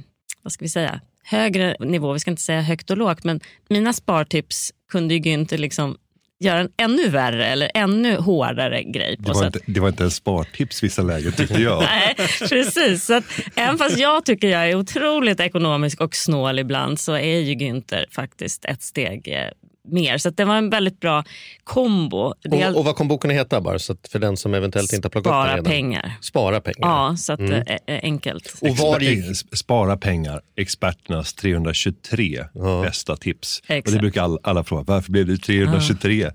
[0.43, 1.01] vad ska vi säga,
[1.31, 5.59] högre nivå, vi ska inte säga högt och lågt, men mina spartips kunde ju Günther
[5.59, 5.97] liksom
[6.41, 9.23] göra en ännu värre eller ännu hårdare grej på.
[9.23, 11.83] Det var, inte, det var inte en spartips vissa lägen tyckte jag.
[11.83, 12.15] Nej,
[12.49, 13.05] precis.
[13.05, 17.39] Så att, även fast jag tycker jag är otroligt ekonomisk och snål ibland så är
[17.39, 20.19] ju Günther faktiskt ett steg eh, mer.
[20.19, 21.25] Så att det var en väldigt bra
[21.65, 22.17] kombo.
[22.19, 25.07] Och, och vad kom boken att heta bara så att för den som eventuellt inte
[25.07, 25.65] har plockat upp den spara redan?
[25.65, 26.13] pengar.
[26.21, 26.89] Spara pengar.
[26.89, 28.55] Ja, så att, eh, eh, enkelt.
[28.61, 32.45] Och var gick, Spara pengar, experternas 323
[32.83, 33.61] bästa tips.
[33.61, 34.01] Och det Exakt.
[34.01, 36.23] brukar all, alla fråga, varför blev det 323?
[36.23, 36.31] Eh,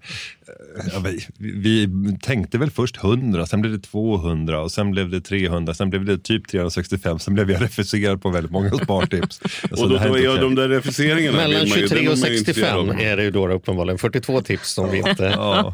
[0.93, 1.87] Ja, vi, vi
[2.21, 6.05] tänkte väl först 100, sen blev det 200 och sen blev det 300, sen blev
[6.05, 9.41] det typ 365, sen blev jag refuserad på väldigt många spartips.
[9.71, 10.41] Och då, då är okej.
[10.41, 11.37] de där refuseringarna.
[11.37, 13.01] mellan vill man ju- 23 den och är man ju intresserad 65 av.
[13.01, 15.23] är det ju då uppenbarligen 42 tips som vi inte...
[15.35, 15.73] Ja.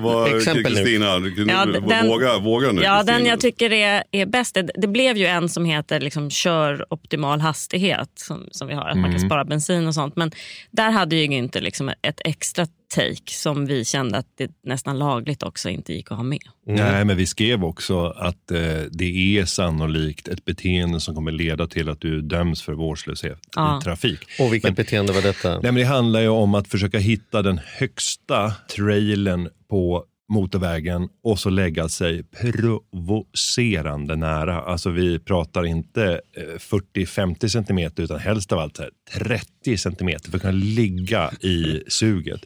[0.00, 0.78] Vad, Exempel nu.
[0.78, 1.06] Kristina,
[1.48, 4.54] Ja, den- våga, våga nu Ja, den jag tycker är, är bäst.
[4.54, 8.88] Det, det blev ju en som heter liksom, kör optimal hastighet som, som vi har,
[8.88, 10.16] att man kan spara bensin och sånt.
[10.16, 10.30] Men
[10.70, 15.42] där hade ju inte liksom ett extra take som vi kände att det nästan lagligt
[15.42, 16.38] också inte gick att ha med.
[16.66, 18.58] Nej, men vi skrev också att eh,
[18.90, 23.78] det är sannolikt ett beteende som kommer leda till att du döms för vårdslöshet Ja.
[23.78, 24.20] i trafik.
[24.40, 25.50] Och vilket beteende var detta?
[25.50, 31.38] Nej, men det handlar ju om att försöka hitta den högsta trailern på motorvägen och
[31.38, 34.60] så lägga sig provocerande nära.
[34.60, 38.80] Alltså vi pratar inte eh, 40-50 centimeter utan helst av allt
[39.12, 42.40] 30 centimeter för att kunna ligga i suget.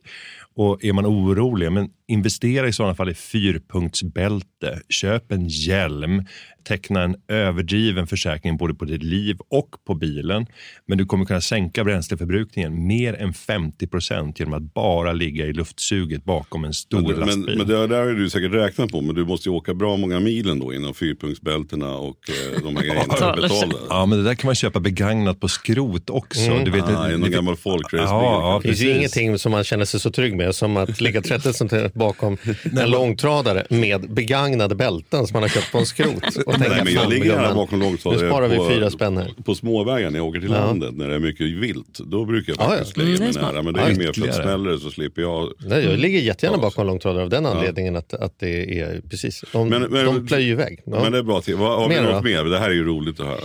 [0.56, 6.24] Och är man orolig, men investera i sådana fall i fyrpunktsbälte, köp en hjälm,
[6.68, 10.46] teckna en överdriven försäkring både på ditt liv och på bilen.
[10.86, 15.52] Men du kommer kunna sänka bränsleförbrukningen mer än 50 procent genom att bara ligga i
[15.52, 17.58] luftsuget bakom en stor Men, men, lastbil.
[17.58, 20.20] men det där har du säkert räknat på, men du måste ju åka bra många
[20.20, 23.74] milen då innan fyrpunktsbältena och eh, de här grejerna.
[23.88, 26.40] Ja, men det där kan man köpa begagnat på skrot också.
[26.40, 26.64] Mm.
[26.64, 28.08] Du vet, Ah, det, någon gammal folkracebil.
[28.10, 31.00] Ja, ja, Det finns ju ingenting som man känner sig så trygg med som att
[31.00, 32.36] ligga 30 cm bakom
[32.80, 36.36] en långtradare med begagnade bälten som man har köpt på en skrot.
[36.46, 38.90] Och Nej, men jag "Fan, ligger gärna gumman, bakom Nu långtradare sparar vi på, fyra
[38.90, 39.30] spänn här.
[39.44, 40.66] på småvägar när jag åker till Ja.
[40.66, 41.98] landet när det är mycket vilt.
[41.98, 42.76] Då brukar jag Ja, ja.
[42.78, 43.62] faktiskt Mm, lägga är mig nära.
[43.62, 45.48] Men det är Ja, ju mer för att smäller det så slipper jag.
[45.58, 46.62] Nej, jag ligger jättegärna Ja.
[46.62, 50.46] bakom långtradare av den anledningen att, att det är precis, de, Men- men- de plöjer
[50.46, 50.82] ju iväg.
[50.86, 51.02] Ja.
[51.02, 51.40] Men det är bra.
[51.40, 51.56] Till.
[51.56, 52.44] Vad, har vi Mer något mer?
[52.44, 53.40] Det här är ju roligt att höra.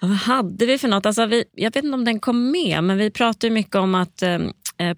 [0.00, 1.06] Ja, vad hade vi för något?
[1.06, 4.22] Alltså vi, jag vet inte om den kom med, men vi pratade mycket om att
[4.22, 4.38] eh,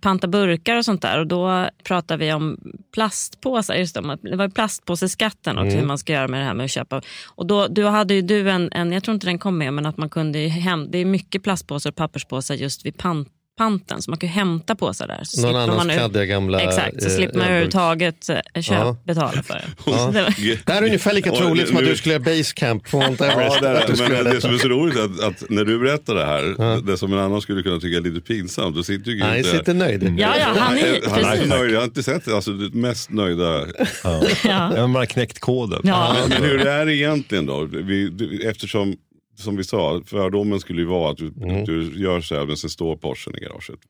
[0.00, 1.18] panta burkar och sånt där.
[1.18, 2.58] Och då pratade vi om
[2.94, 3.74] plastpåsar.
[3.74, 6.70] Just det, det var plastpåseskatten också, hur man ska göra med det här med att
[6.70, 7.02] köpa.
[7.26, 9.86] Och då, då hade ju du en, en, jag tror inte den kom med, men
[9.86, 14.02] att man kunde hem, det är mycket plastpåsar och papperspåsar just vid pant, panten.
[14.02, 15.20] Så man kan ju hämta påsar där.
[15.24, 16.60] Så Någon annans man kladdiga gamla...
[16.60, 18.96] Exakt, så eh, slipper man överhuvudtaget eh, köp, Ja.
[19.04, 19.64] betala för det.
[19.86, 20.10] Ja.
[20.36, 23.00] Det Det här är ungefär lika Ja, troligt som att du skulle göra basecamp på
[23.00, 23.60] Mount Ja, Everest.
[23.60, 23.98] det, är, Att du det.
[23.98, 26.80] skulle men det som är så roligt är att, att när du berättar det här,
[26.86, 29.74] det som en annan skulle kunna tycka är lite pinsamt, då sitter ju Nej, sitter
[29.74, 30.02] nöjd.
[30.18, 31.70] Ja, ja, han är, han är nöjd.
[31.74, 32.34] Jag har inte sett det.
[32.34, 33.66] Alltså, det mest nöjda.
[34.04, 34.22] Ja.
[34.44, 34.72] Ja.
[34.76, 35.80] Ja, man har knäckt koden.
[35.84, 36.16] Ja.
[36.28, 37.64] Men hur det är egentligen då?
[37.72, 38.12] Vi,
[38.46, 38.96] eftersom,
[39.38, 41.30] som vi sa, fördomen skulle ju vara att du,
[41.66, 43.80] du gör så här men sen står Porschen i garaget.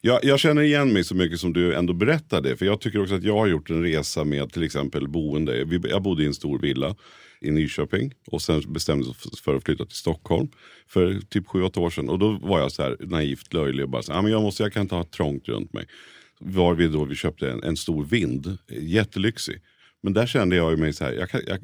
[0.00, 2.56] Jag, jag känner igen mig så mycket som du ändå berättade.
[2.56, 5.64] För jag tycker också att jag har gjort en resa med till exempel boende.
[5.64, 6.94] Vi, jag bodde i en stor villa
[7.40, 10.48] i Nyköping och sen bestämde jag för att flytta till Stockholm
[10.88, 12.08] för typ 7-8 år sedan.
[12.08, 14.42] Och då var jag så här naivt löjlig och bara så här, ah, men jag,
[14.42, 15.86] måste, jag kan inte ha trångt runt mig.
[16.38, 19.60] Var vi då vi köpte en, en stor vind, jättelyxig.
[20.02, 21.58] Men där kände jag ju mig så här, jag, jag,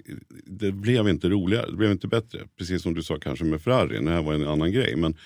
[0.46, 2.40] det blev inte roligare, det blev inte bättre.
[2.58, 4.96] Precis som du sa kanske med Ferrari, det här var en annan grej.
[4.96, 5.16] Men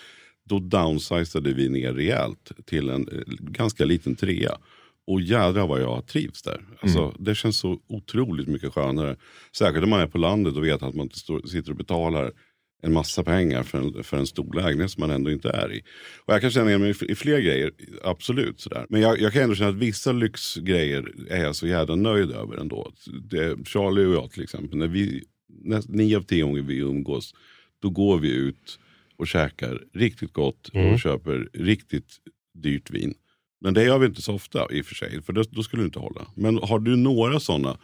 [0.48, 4.58] då downsizade vi ner rejält till en eh, ganska liten trea.
[5.06, 6.60] Och jädrar vad jag trivs där.
[6.80, 9.16] Alltså, Det känns så otroligt mycket skönare.
[9.56, 11.10] Särskilt om man är på landet och vet att man
[11.44, 12.32] sitter och betalar
[12.82, 15.82] en massa pengar för en, för en stor lägenhet som man ändå inte är i.
[16.26, 18.60] Och jag kan känna igen mig i, fler grejer, absolut.
[18.60, 18.86] Sådär.
[18.88, 22.56] Men jag, jag kan ändå känna att vissa lyxgrejer är jag så jävla nöjd över
[22.56, 22.92] ändå.
[23.30, 25.24] Det, Charlie och jag till exempel, när vi,
[25.64, 27.34] näst, nio av tio gånger vi umgås,
[27.82, 28.78] då går vi ut
[29.16, 32.16] och käkar riktigt gott och köper riktigt
[32.54, 33.14] dyrt vin.
[33.60, 35.82] Men det gör vi inte så ofta i och för sig, för då, då skulle
[35.82, 36.26] det inte hålla.
[36.34, 37.78] Men har du några sådana,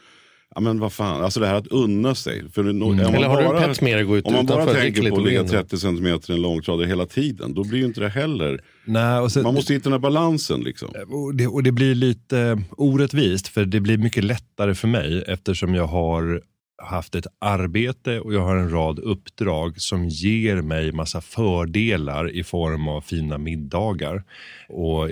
[0.59, 2.43] ja men vad fan, alltså det här att unna sig.
[2.53, 4.47] För no, man Eller har du bara- en pet med att gå ut om man
[4.47, 5.51] bara tänker på att ligga vin?
[5.51, 8.61] 30 centimeter i en långtradare hela tiden, då blir ju inte det heller.
[8.85, 10.89] Nej, och sen, Man måste hitta den här balansen liksom.
[11.09, 15.75] Och det, och det blir lite orättvist, för det blir mycket lättare för mig eftersom
[15.75, 16.41] jag har
[16.79, 22.45] haft ett arbete och jag har en rad uppdrag som ger mig massa fördelar i
[22.45, 24.25] form av fina middagar
[24.69, 25.09] och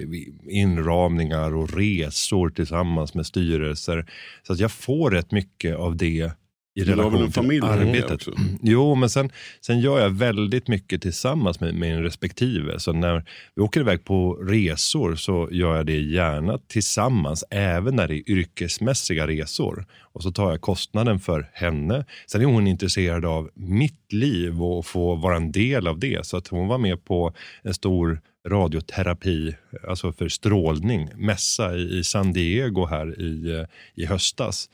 [0.48, 4.06] inramningar och resor tillsammans med styrelser.
[4.42, 6.30] Så att jag får rätt mycket av det
[6.76, 8.10] i väl relation till arbetet.
[8.10, 8.32] också?
[8.62, 12.80] Jo, men sen, sen gör jag väldigt mycket tillsammans med min respektive.
[12.80, 18.08] Så när vi åker iväg på resor så gör jag det gärna tillsammans, även när
[18.08, 19.86] det är yrkesmässiga resor.
[20.00, 22.04] Och så tar jag kostnaden för henne.
[22.26, 26.26] Sen är hon intresserad av mitt liv och få vara en del av det.
[26.26, 29.56] Så att hon var med på en stor radioterapi,
[29.88, 34.68] alltså för strålning, mässa i i San Diego här i, eh, i höstas.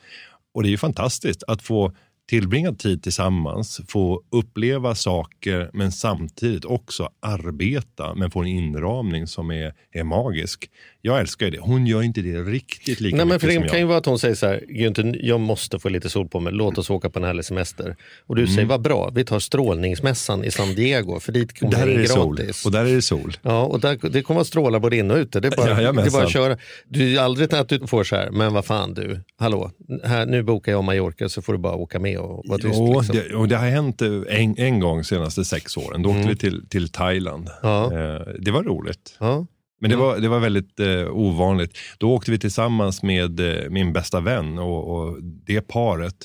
[0.53, 1.93] Och det är ju fantastiskt att få
[2.29, 9.51] tillbringa tid tillsammans, få uppleva saker men samtidigt också arbeta men få en inramning som
[9.51, 10.69] är, är magisk.
[11.05, 11.59] Jag älskar ju det.
[11.61, 13.71] Hon gör inte det riktigt lika Nej, men mycket för som det jag.
[13.71, 16.39] kan ju vara att hon säger så här, Günther, jag måste få lite sol på
[16.39, 17.95] mig, låt oss åka på en härlig semester.
[18.27, 18.55] Och du Mm.
[18.55, 22.07] säger, vad bra, vi tar strålningsmässan i San Diego, för dit kommer Där är det
[22.07, 22.35] sol.
[22.37, 22.65] gratis.
[22.65, 23.37] Och där är det sol.
[23.41, 25.39] Ja, och där, det kommer att stråla både in och ute.
[25.39, 26.57] Det är bara, det är bara att köra.
[26.87, 29.71] Du är aldrig att du får så här, men vad fan du, hallå,
[30.03, 32.73] här, nu bokar jag Mallorca så får du bara åka med och vara tyst.
[32.77, 33.15] Jo, liksom.
[33.29, 36.01] det, och det har hänt eh, en, en gång senaste sex åren.
[36.03, 37.49] Då åkte vi till, till Thailand.
[37.61, 37.83] Ja.
[37.85, 39.15] Eh, det var roligt.
[39.19, 39.45] Ja.
[39.83, 41.77] Men det var, det var väldigt eh, ovanligt.
[41.97, 46.15] Då åkte vi tillsammans med eh, min bästa vän och, och det paret.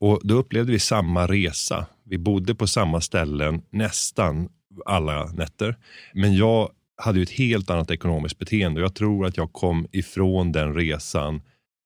[0.00, 1.86] Och Då upplevde vi samma resa.
[2.04, 4.48] Vi bodde på samma ställen nästan
[4.86, 5.76] alla nätter.
[6.14, 9.86] Men jag hade ju ett helt annat ekonomiskt beteende och jag tror att jag kom
[9.92, 11.40] ifrån den resan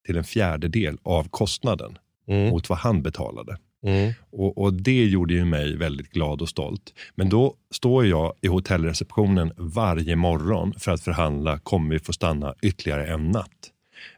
[0.06, 2.48] till en fjärdedel av kostnaden Mm.
[2.50, 3.56] mot vad han betalade.
[3.82, 4.12] Mm.
[4.30, 6.94] Och, och det gjorde ju mig väldigt glad och stolt.
[7.14, 12.54] Men då står jag i hotellreceptionen varje morgon för att förhandla, kommer vi få stanna
[12.62, 13.70] ytterligare en natt?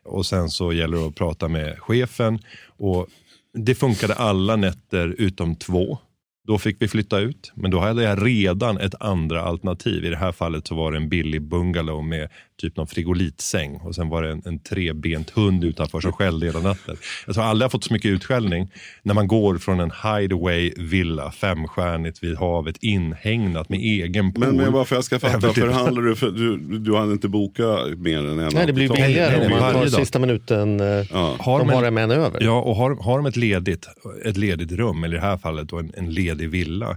[0.05, 3.07] Och sen så gäller det att prata med chefen och
[3.55, 5.99] det funkade alla nätter utom två.
[6.47, 10.05] Då fick vi flytta ut, men då hade jag redan ett andra alternativ.
[10.05, 12.29] I det här fallet så var det en billig bungalow med
[12.61, 16.61] typ någon frigolitsäng och sen var det en, en trebent hund utanför som skällde hela
[16.61, 16.97] natten.
[17.27, 18.71] Jag tror aldrig jag fått så mycket utskällning
[19.03, 24.45] när man går från en hideaway villa, femstjärnigt vid havet, inhägnat med egen pool.
[24.47, 28.19] Men, men varför jag ska fatta, förhandlar du för du, du hade inte bokat mer
[28.19, 30.81] än en Nej, det blir billigare om man tar sista minuten.
[30.81, 31.37] eh, Ja.
[31.39, 32.43] Har de de har en- en över.
[32.43, 33.87] Ja, och har, har de ett ledigt,
[34.25, 36.97] ett ledigt rum, eller i det här fallet då en, en ledig villa,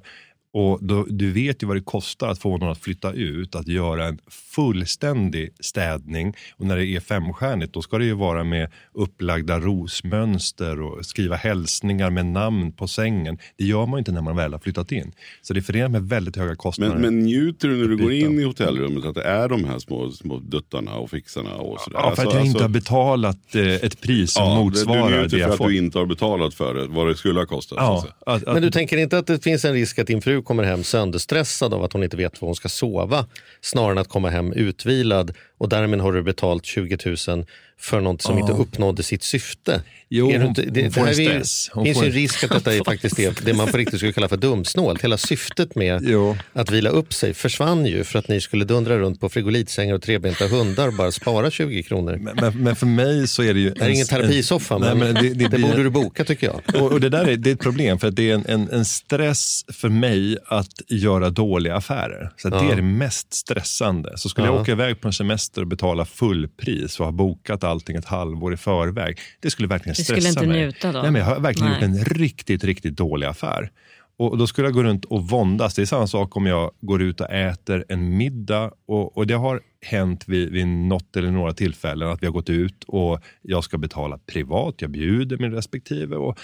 [0.59, 3.67] och då, du vet ju vad det kostar att få någon att flytta ut, att
[3.67, 4.19] göra en
[4.55, 6.33] fullständig städning.
[6.57, 11.35] Och när det är femstjärnigt, då ska det ju vara med upplagda rosmönster och skriva
[11.35, 13.37] hälsningar med namn på sängen.
[13.57, 15.11] Det gör man ju inte när man väl har flyttat in.
[15.41, 16.93] Så det är förenat med väldigt höga kostnader.
[16.93, 19.79] Men, men njuter du när du går in i hotellrummet att det är de här
[19.79, 21.99] små, små duttarna och fixarna och sådär?
[21.99, 25.09] ja, för att Alltså- jag inte har alltså- betalat eh, ett pris som ja, motsvarar
[25.09, 25.69] Du det, njuter för jag att får.
[25.69, 27.77] du inte har betalat för det, vad det skulle ha kostat.
[27.81, 30.41] Ja, att, att, Men du tänker inte att det finns en risk att din fru
[30.47, 33.25] kommer hem sönderstressad av att hon inte vet var hon ska sova
[33.61, 35.33] snarare än att komma hem utvilad.
[35.57, 37.45] Och därmed har du betalt 20 000
[37.79, 39.81] för något som inte uppnådde sitt syfte?
[40.09, 41.69] Jo, hon- inte- det, hon får det en stress.
[41.73, 44.13] Hon finns en en- risk att detta är faktiskt det, det man på riktigt skulle
[44.13, 45.03] kalla för dumsnålt.
[45.03, 46.37] Hela syftet med Jo.
[46.53, 50.01] att vila upp sig försvann ju för att ni skulle dundra runt på frigolitsängar och
[50.01, 52.17] trebenta hundar och bara spara 20 kronor.
[52.21, 53.69] Men, men, men för mig så är det ju...
[53.69, 56.61] Det är ingen terapisoffa, men, Nej, men det, det, det borde du boka tycker jag.
[56.83, 58.85] och, och det där är, det är ett problem, för det är en, en, en
[58.85, 62.31] stress för mig att göra dåliga affärer.
[62.37, 62.71] Så att det Ja.
[62.71, 64.13] är det mest stressande.
[64.17, 64.53] Så skulle Ja.
[64.53, 68.53] jag åka iväg på en semester och betala fullpris och ha bokat allting ett halvår
[68.53, 70.65] i förväg, det skulle verkligen Du stressa skulle inte mig.
[70.65, 71.01] njuta då?
[71.01, 71.81] Nej, men jag har verkligen Nej.
[71.89, 73.71] gjort en riktigt, riktigt dålig affär.
[74.19, 75.75] Och Då skulle jag gå runt och våndas.
[75.75, 78.71] Det är samma sak om jag går ut och äter en middag.
[78.87, 82.49] Och, och Det har hänt vid, vid något eller några tillfällen att vi har gått
[82.49, 84.75] ut och jag ska betala privat.
[84.77, 86.15] Jag bjuder min respektive.
[86.15, 86.39] Och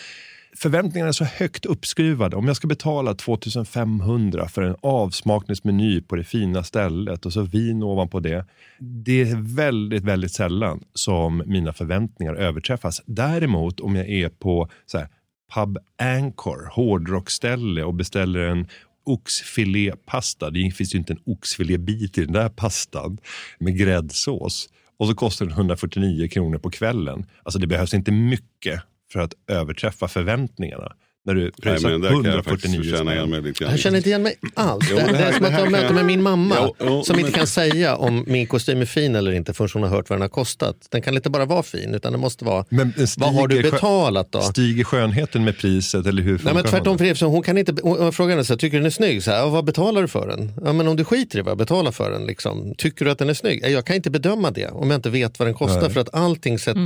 [0.56, 2.36] Förväntningarna är så högt uppskruvade.
[2.36, 7.84] Om jag ska betala 2500 för en avsmakningsmeny på det fina stället och så vin
[7.84, 8.46] ovanpå det.
[8.80, 13.02] Det är väldigt, väldigt sällan som mina förväntningar överträffas.
[13.06, 15.08] Däremot om jag är på så här,
[15.54, 18.68] Pub Anchor, hårdrockställe och beställer en
[19.06, 20.50] oxfilépasta.
[20.50, 23.18] Det finns ju inte en oxfilébit i den där pastan
[23.60, 24.70] med gräddsås.
[24.98, 27.26] Och så kostar den 149 kronor på kvällen.
[27.44, 28.82] Alltså det behövs inte mycket
[29.14, 30.96] för att överträffa förväntningarna.
[31.26, 33.54] När du jag faktiskt 149 känna igen spänn.
[33.54, 33.70] grann.
[33.72, 34.88] Jag känner inte igen mig alls.
[34.90, 36.22] Jo, det, det det, här- är som det att här jag möter jag- med min
[36.22, 39.54] mamma Jo, jo, som inte men- kan säga om min kostym är fin eller inte
[39.54, 40.76] förrän hon har hört vad den har kostat.
[40.90, 43.72] Den kan inte bara vara fin utan det måste vara, Men vad har du stiger
[43.72, 44.42] betalat då?
[44.42, 47.04] Stiger skönheten med priset eller hur Nej, men tvärtom det?
[47.04, 48.90] för Evson, hon kan inte, hon, hon frågar henne så här, tycker du den är
[48.90, 49.24] snygg?
[49.24, 50.52] Så här, "Ja, vad betalar du för den?
[50.66, 53.18] Ja, men om du skiter i vad jag betalar för den, liksom, tycker du att
[53.20, 53.60] den är snygg?
[53.64, 55.90] "Ja, Jag kan inte bedöma det om jag inte vet vad den kostar Nej.
[55.90, 56.80] för att allting sätts,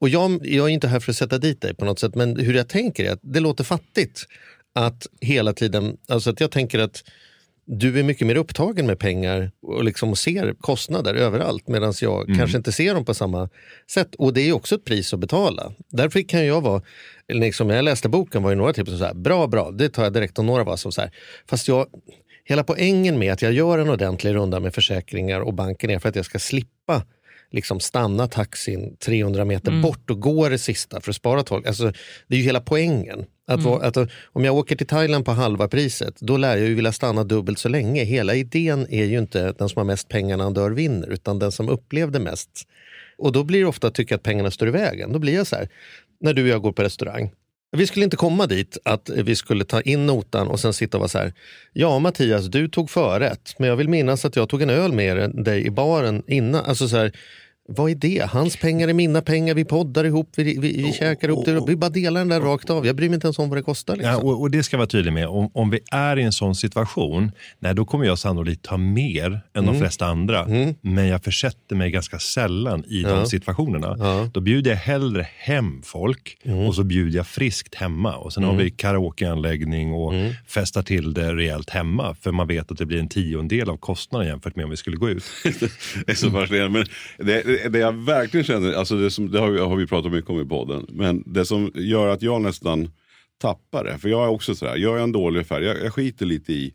[0.00, 2.36] och jag, jag är inte här för att sätta dit dig på något sätt, men
[2.36, 3.75] hur jag tänker är att det låter fattigt
[4.74, 7.02] att hela tiden, alltså att jag tänker att
[7.66, 12.56] du är mycket mer upptagen med pengar och liksom ser kostnader överallt medan jag kanske
[12.56, 13.48] inte ser dem på samma
[13.90, 14.14] sätt.
[14.14, 15.72] Och det är också ett pris att betala.
[15.88, 16.82] Därför kan jag vara,
[17.28, 19.88] liksom när jag läste boken var ju några tips som så här, bra, bra, det
[19.88, 21.10] tar jag direkt och några var som så här,
[21.48, 21.86] fast jag,
[22.44, 26.08] hela poängen med att jag gör en ordentlig runda med försäkringar och banken är för
[26.08, 27.02] att jag ska slippa
[27.50, 31.66] liksom stanna taxin 300 meter bort och gå det sista för att spara tolk.
[31.66, 31.92] Alltså,
[32.28, 33.24] det är ju hela poängen.
[33.48, 36.74] Att, vara- att, om jag åker till Thailand på halva priset, då lär jag ju
[36.74, 38.04] vilja stanna dubbelt så länge.
[38.04, 41.38] Hela idén är ju inte den som har mest pengar när han dör vinner, utan
[41.38, 42.50] den som upplevde mest.
[43.18, 45.12] Och då blir det ofta att tycka att pengarna står i vägen.
[45.12, 45.68] Då blir jag så här,
[46.20, 47.30] när du och jag går på restaurang.
[47.72, 51.00] Vi skulle inte komma dit att vi skulle ta in notan och sen sitta och
[51.00, 51.32] vara så här.
[51.72, 55.44] Ja Mattias, du tog förrätt, men jag vill minnas att jag tog en öl med
[55.44, 56.64] dig i baren innan.
[56.64, 57.12] Alltså så här,
[57.68, 58.26] vad är det?
[58.30, 61.60] Hans pengar är mina pengar, vi poddar ihop, vi, vi, vi käkar upp det.
[61.66, 62.86] Vi bara delar den där rakt av.
[62.86, 63.96] Jag bryr mig inte ens om vad det kostar.
[63.96, 64.12] Liksom.
[64.12, 65.28] Ja, och, och det ska jag vara tydlig med.
[65.28, 69.26] Om, om vi är i en sån situation, nej, då kommer jag sannolikt ta mer
[69.26, 69.74] än Mm.
[69.74, 70.46] de flesta andra.
[70.80, 73.96] Men jag försätter mig ganska sällan i de situationerna.
[73.98, 74.12] Ja.
[74.18, 74.30] Mm.
[74.34, 78.16] Då bjuder jag hellre hem folk och så bjuder jag friskt hemma.
[78.16, 80.32] Och sen har vi karaokeanläggning och Mm.
[80.46, 82.14] festar till det rejält hemma.
[82.20, 84.96] För man vet att det blir en tiondel av kostnaden jämfört med om vi skulle
[84.96, 85.24] gå ut.
[86.06, 86.84] Det är så fascinerande.
[87.18, 90.12] Men det, det jag verkligen känner, alltså det, som, det har, vi, har vi pratat
[90.12, 92.90] mycket om i podden, men det som gör att jag nästan
[93.38, 96.26] tappar det, för jag är också sådär, gör jag en dålig affär, jag, jag skiter
[96.26, 96.74] lite i,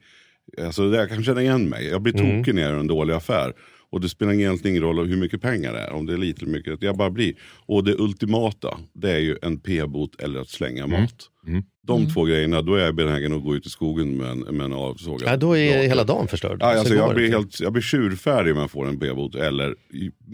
[0.62, 3.14] alltså det, jag kan känna igen mig, jag blir tokig när jag gör en dålig
[3.14, 3.54] affär.
[3.90, 6.46] Och det spelar egentligen ingen roll hur mycket pengar det är, om det är lite
[6.46, 7.34] eller mycket, jag bara blir.
[7.66, 11.16] Och det ultimata, det är ju en p-bot eller att slänga mat.
[11.48, 11.64] Mm.
[11.88, 14.66] De två grejerna, då är jag benägen att gå ut i skogen med en, med
[14.66, 16.58] en avsågad Ja, då är hela dagen förstörd.
[16.60, 19.36] Ja, alltså Så går jag, blir helt, jag blir tjurfärdig om jag får en bebot
[19.36, 19.76] eller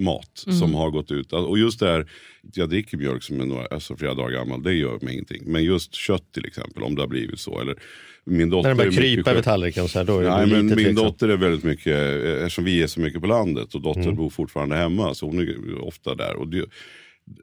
[0.03, 1.33] mat som har gått ut.
[1.33, 2.09] Och just det här,
[2.53, 5.43] jag dricker mjölk som är några, alltså flera dagar gammal, det gör mig ingenting.
[5.45, 7.59] Men just kött till exempel, om det har blivit så.
[7.61, 7.75] Eller
[8.25, 10.75] min dotter När den börjar krypa över tallriken så här, då är Nej, men min
[10.75, 10.97] tveksamt.
[10.97, 11.93] dotter är väldigt mycket,
[12.25, 14.15] eh, eftersom vi är så mycket på landet och dottern Mm.
[14.15, 16.35] bor fortfarande hemma så hon är ofta där.
[16.35, 16.65] Och det,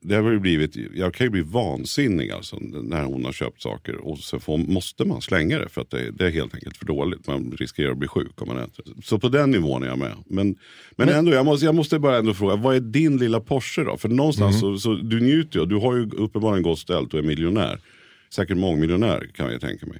[0.02, 3.96] det har ju blivit, jag kan ju bli vansinnig alltså, när hon har köpt saker
[3.96, 6.86] och så får, måste man slänga det för att det, det är helt enkelt för
[6.86, 7.26] dåligt.
[7.26, 8.84] Man riskerar att bli sjuk om man äter.
[9.04, 10.12] Så på den nivån är jag med.
[10.26, 10.56] Men,
[10.96, 13.96] men, ändå, jag måste, jag måste bara ändå fråga, vad är din lilla Porsche då?
[13.96, 17.24] För någonstans så, så du njuter ju, du har ju uppenbarligen gott ställt och är
[17.24, 17.80] miljonär.
[18.34, 19.98] Säkert mångmiljonär kan jag tänka mig.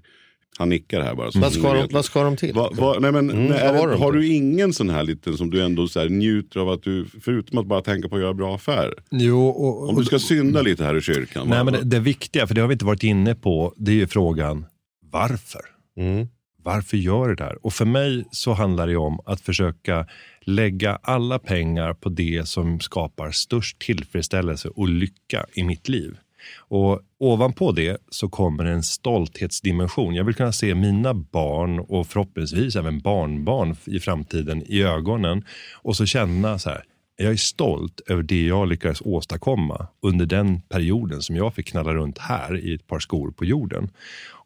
[0.59, 1.33] Han nickar här bara.
[1.33, 2.55] så Vad ska, de, vad ska de till?
[2.55, 4.21] Va, va, nej men, Mm, nej, har till?
[4.21, 7.59] du ingen sån här liten som du ändå så här njuter av att du, förutom
[7.59, 8.95] att bara tänka på att göra bra affärer.
[9.11, 11.49] Jo, och, Om du ska synda lite här i kyrkan.
[11.49, 13.91] Nej, va- men det, det viktiga, för det har vi inte varit inne på, det
[13.91, 14.67] är ju frågan
[15.13, 15.61] varför?
[15.97, 16.27] Mm.
[16.63, 17.67] Varför gör det där?
[17.67, 20.07] Och för mig så handlar det om att försöka
[20.41, 26.17] lägga alla pengar på det som skapar störst tillfredsställelse och lycka i mitt liv.
[26.59, 30.15] Och ovanpå det så kommer en stolthetsdimension.
[30.15, 35.45] Jag vill kunna se mina barn och förhoppningsvis även barnbarn i framtiden i ögonen
[35.83, 36.85] och så känna så här,
[37.17, 41.95] jag är stolt över det jag lyckades åstadkomma under den perioden som jag fick knalla
[41.95, 43.91] runt här i ett par skor på jorden.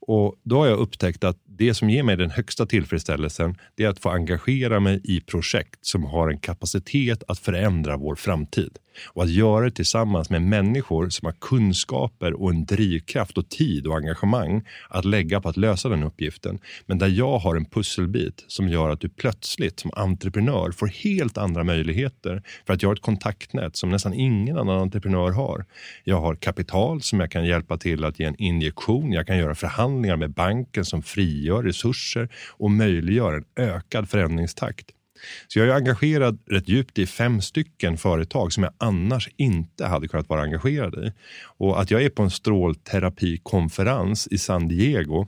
[0.08, 3.88] Och Då har jag upptäckt att det som ger mig den högsta tillfredsställelsen det är
[3.88, 8.78] att få engagera mig i projekt som har en kapacitet att förändra vår framtid.
[9.06, 13.86] Och att göra det tillsammans med människor som har kunskaper och en drivkraft och tid
[13.86, 16.58] och engagemang att lägga på att lösa den uppgiften.
[16.86, 21.38] Men där jag har en pusselbit som gör att du plötsligt som entreprenör får helt
[21.38, 25.64] andra möjligheter för att jag har ett kontaktnät som nästan ingen annan entreprenör har.
[26.04, 29.12] Jag har kapital som jag kan hjälpa till att ge en injektion.
[29.12, 34.86] Jag kan göra förhandlingar med banken som frigör resurser och möjliggör en ökad förändringstakt.
[35.48, 40.08] Så jag är engagerad rätt djupt i fem stycken företag som jag annars inte hade
[40.08, 41.12] kunnat vara engagerad i.
[41.42, 45.26] Och att jag är på en strålterapikonferens i San Diego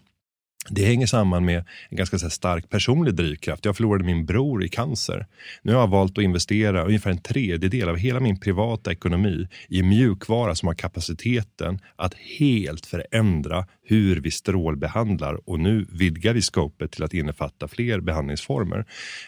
[0.68, 3.64] det hänger samman med en ganska stark personlig drivkraft.
[3.64, 5.26] Jag förlorade min bror i cancer.
[5.62, 9.82] Nu har jag valt att investera ungefär en tredjedel av hela min privata ekonomi i
[9.82, 15.48] mjukvara som har kapaciteten att helt förändra hur vi strålbehandlar.
[15.50, 18.84] Och nu vidgar vi scopet till att innefatta fler behandlingsformer.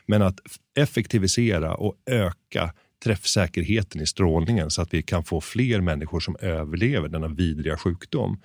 [0.06, 0.40] Men att
[0.76, 2.72] effektivisera och öka
[3.04, 8.40] träffsäkerheten i strålningen så att vi kan få fler människor som överlever denna vidriga sjukdom.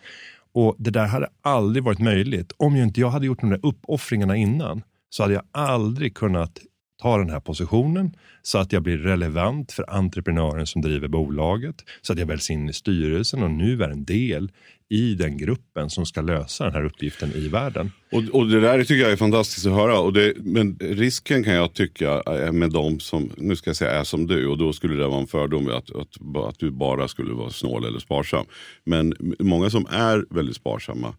[0.57, 3.59] Och Det där hade aldrig varit möjligt om ju inte jag hade gjort de där
[3.63, 4.81] uppoffringarna innan.
[5.09, 6.59] Så hade jag aldrig kunnat
[7.01, 11.75] ta den här positionen så att jag blir relevant för entreprenören som driver bolaget.
[12.01, 14.51] Så att jag väljs in i styrelsen och nu är en del
[14.89, 17.91] i den gruppen som ska lösa den här uppgiften i världen.
[18.11, 19.99] Och, och det där tycker jag är fantastiskt att höra.
[19.99, 23.91] Och det, men risken kan jag tycka är med de som, nu ska jag säga
[23.91, 27.07] är som du, och då skulle det vara en fördom att, att, att du bara
[27.07, 28.45] skulle vara snål eller sparsam.
[28.83, 31.15] Men många som är väldigt sparsamma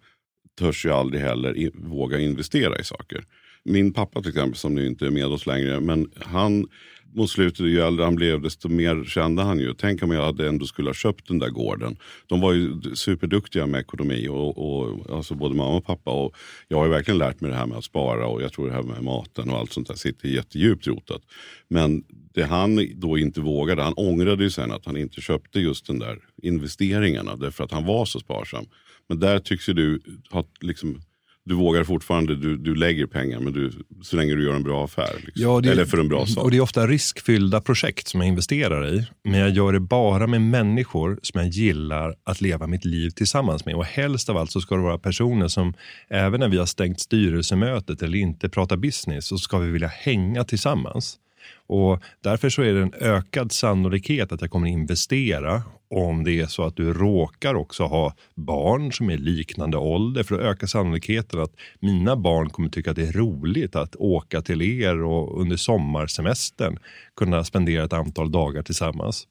[0.58, 3.24] törs ju aldrig heller i, våga investera i saker.
[3.64, 6.66] Min pappa till exempel, som nu inte är med oss längre, men han
[7.14, 9.74] mot slutet, ju äldre han blev, desto mer kände han ju.
[9.74, 11.96] Tänk om jag hade ändå skulle ha köpt den där gården.
[12.26, 16.10] De var ju superduktiga med ekonomi, och, och, alltså både mamma och pappa.
[16.10, 16.36] Och
[16.68, 18.72] jag har ju verkligen lärt mig det här med att spara och jag tror det
[18.72, 21.22] här med maten och allt sånt där sitter jättedjupt rotat.
[21.68, 22.02] Men
[22.34, 25.98] det han då inte vågade, han ångrade ju sen att han inte köpte just den
[25.98, 28.64] där investeringarna därför att han var så sparsam.
[29.08, 31.00] Men där tycks ju du ha liksom
[31.48, 34.84] du vågar fortfarande, du, du lägger pengar men du, så länge du gör en bra
[34.84, 35.14] affär.
[35.16, 35.32] Liksom.
[35.42, 36.44] Ja, det- Eller för en bra sak.
[36.44, 39.06] Och det är ofta riskfyllda projekt som jag investerar i.
[39.24, 43.64] Men jag gör det bara med människor som jag gillar att leva mitt liv tillsammans
[43.64, 43.74] med.
[43.74, 45.74] Och helst av allt så ska det vara personer som,
[46.10, 50.44] även när vi har stängt styrelsemötet eller inte pratar business, så ska vi vilja hänga
[50.44, 51.16] tillsammans.
[51.66, 56.46] Och därför så är det en ökad sannolikhet att jag kommer investera om det är
[56.46, 61.40] så att du råkar också ha barn som är liknande ålder för att öka sannolikheten
[61.40, 65.56] att mina barn kommer tycka att det är roligt att åka till er och under
[65.56, 66.78] sommarsemestern
[67.16, 69.26] kunna spendera ett antal dagar tillsammans.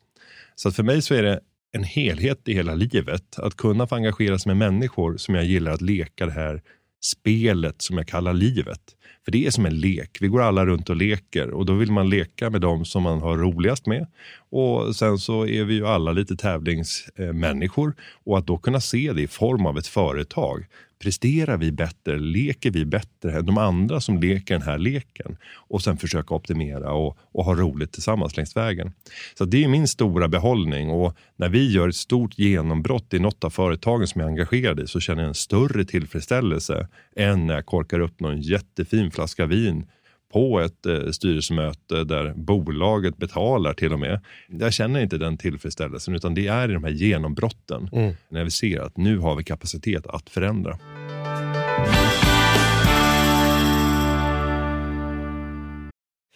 [0.56, 1.40] Så att för mig så är det
[1.72, 3.40] en helhet i hela livet.
[3.40, 6.62] Att kunna få engagera sig med människor som jag gillar att leka det här
[7.02, 8.96] spelet som jag kallar livet.
[9.28, 10.18] För det är som en lek.
[10.22, 13.22] Vi går alla runt och leker och då vill man leka med dem som man
[13.22, 14.08] har roligast med.
[14.50, 19.22] Och sen så är vi ju alla lite tävlingsmänniskor och att då kunna se det
[19.22, 20.66] i form av ett företag
[21.00, 25.38] presterar vi bättre, leker vi bättre än de andra som leker den här leken?
[25.54, 28.92] Och sen försöka optimera och, och ha roligt tillsammans längs vägen.
[29.38, 33.44] Så det är min stora behållning och när vi gör ett stort genombrott i något
[33.44, 37.54] av företagen som jag är engagerad i så känner jag en större tillfredsställelse än när
[37.54, 39.86] jag korkar upp någon jättefin flaska vin
[40.38, 44.20] på ett eh, styrelsemöte där bolaget betalar till och med.
[44.48, 48.14] Jag känner inte den tillfredsställelsen utan det är i de här genombrotten Mm.
[48.30, 50.78] när vi ser att nu har vi kapacitet att förändra.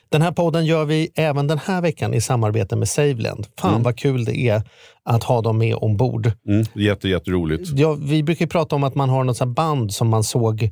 [0.10, 3.48] Den här podden gör vi även den här veckan i samarbete med Saveland.
[3.60, 4.62] Fan vad kul det är
[5.04, 6.32] att ha dem med ombord.
[6.48, 6.66] Mm.
[6.74, 7.70] Jätte, jätteroligt.
[7.76, 10.72] Ja, vi brukar prata om att man har något band som man såg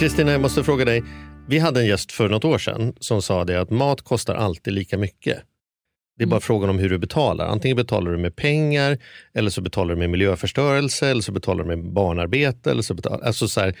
[0.00, 1.04] Kristina, jag måste fråga dig.
[1.48, 4.72] Vi hade en gäst för något år sedan som sa det att mat kostar alltid
[4.72, 5.38] lika mycket.
[6.18, 7.46] Det är bara frågan om hur du betalar.
[7.46, 8.98] Antingen betalar du med pengar,
[9.34, 12.70] eller så betalar du med miljöförstörelse, eller så betalar du med barnarbete.
[12.70, 13.74] Eller så betalar, alltså så här,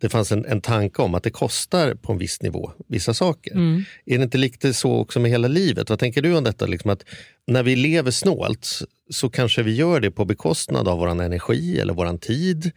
[0.00, 3.56] det fanns en, en tanke om att det kostar på en viss nivå vissa saker.
[4.06, 5.90] Är det inte lite så också med hela livet?
[5.90, 6.66] Vad tänker du om detta?
[6.66, 7.04] Liksom att
[7.46, 11.94] när vi lever snålt så kanske vi gör det på bekostnad av vår energi eller
[11.94, 12.70] vår tid.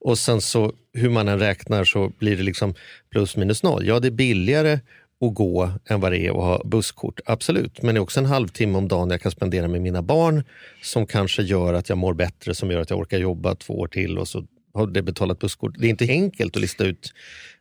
[0.00, 2.74] Och sen så hur man än räknar så blir det liksom
[3.10, 3.86] plus minus noll.
[3.86, 4.78] Ja, det är billigare
[5.20, 7.82] att gå än vad det är att ha busskort, absolut.
[7.82, 10.44] Men det är också en halvtimme om dagen jag kan spendera med mina barn
[10.82, 13.86] som kanske gör att jag mår bättre, som gör att jag orkar jobba två år
[13.86, 15.74] till och så har det betalat busskort.
[15.78, 17.12] Det är inte enkelt att lista ut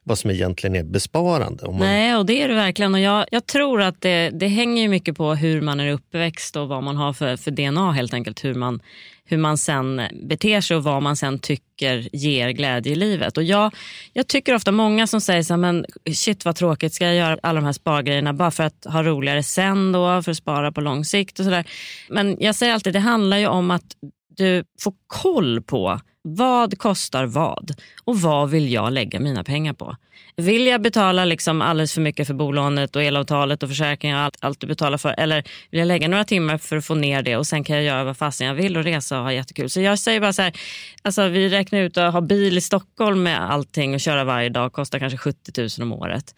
[0.03, 1.63] vad som egentligen är besparande.
[1.63, 2.93] Om man, Nej, och det är det verkligen.
[2.93, 6.67] Och jag, jag tror att det, det hänger mycket på hur man är uppväxt och
[6.67, 8.43] vad man har för, för DNA helt enkelt.
[8.43, 8.81] Hur man,
[9.25, 13.37] hur man sen beter sig och vad man sen tycker ger glädje i livet.
[13.37, 13.75] Och jag,
[14.13, 17.39] jag tycker ofta många som säger så här, men shit vad tråkigt, ska jag göra
[17.43, 20.81] alla de här spargrejerna bara för att ha roligare sen då, för att spara på
[20.81, 21.65] lång sikt och sådär.
[22.09, 23.95] Men jag säger alltid, det handlar ju om att
[24.37, 27.71] du får koll på vad kostar vad
[28.03, 29.95] och vad vill jag lägga mina pengar på.
[30.35, 34.37] Vill jag betala liksom alldeles för mycket för bolånet och elavtalet och försäkringar och allt,
[34.39, 37.37] allt du betalar för eller vill jag lägga några timmar för att få ner det
[37.37, 39.69] och sen kan jag göra vad fasen jag vill och resa och ha jättekul.
[39.69, 40.53] Så jag säger bara så här,
[41.01, 44.73] alltså vi räknar ut att ha bil i Stockholm med allting och köra varje dag
[44.73, 46.35] kostar kanske 70 000 om året.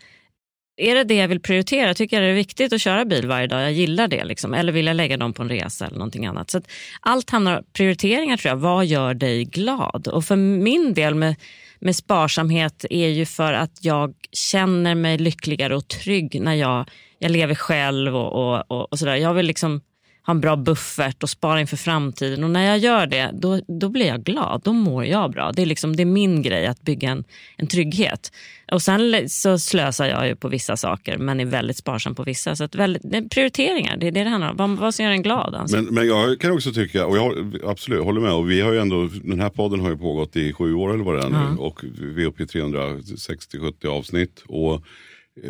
[0.78, 1.94] Är det det jag vill prioritera?
[1.94, 3.62] Tycker jag det är viktigt att köra bil varje dag?
[3.62, 4.24] Jag gillar det.
[4.24, 4.54] Liksom.
[4.54, 6.52] Eller vill jag lägga dem på en resa eller någonting annat?
[6.52, 6.68] Så att
[7.00, 8.58] allt handlar om prioriteringar tror jag.
[8.58, 10.08] Vad gör dig glad?
[10.08, 11.36] Och för min del med,
[11.80, 17.32] med sparsamhet är ju för att jag känner mig lyckligare och trygg när jag, jag
[17.32, 19.16] lever själv och, och, och, och sådär.
[19.16, 19.82] Jag vill liksom
[20.26, 22.44] ha en bra buffert och spara inför framtiden.
[22.44, 24.62] Och när jag gör det, då, då blir jag glad.
[24.64, 25.52] Då mår jag bra.
[25.52, 27.24] Det är, liksom, det är min grej att bygga en,
[27.58, 28.32] en trygghet.
[28.72, 32.56] Och sen så slösar jag ju på vissa saker men är väldigt sparsam på vissa.
[32.56, 34.58] Så att väldigt, det är prioriteringar, det är det det handlar om.
[34.58, 35.56] Vad, vad som gör en glad?
[35.56, 35.76] Alltså.
[35.76, 38.80] Men, men jag kan också tycka, och jag absolut håller med, och vi har ju
[38.80, 41.58] ändå, den här podden har ju pågått i sju år eller vad det är nu.
[41.58, 41.84] Och
[42.16, 44.44] vi är uppe i 360-70 avsnitt.
[44.48, 44.86] Och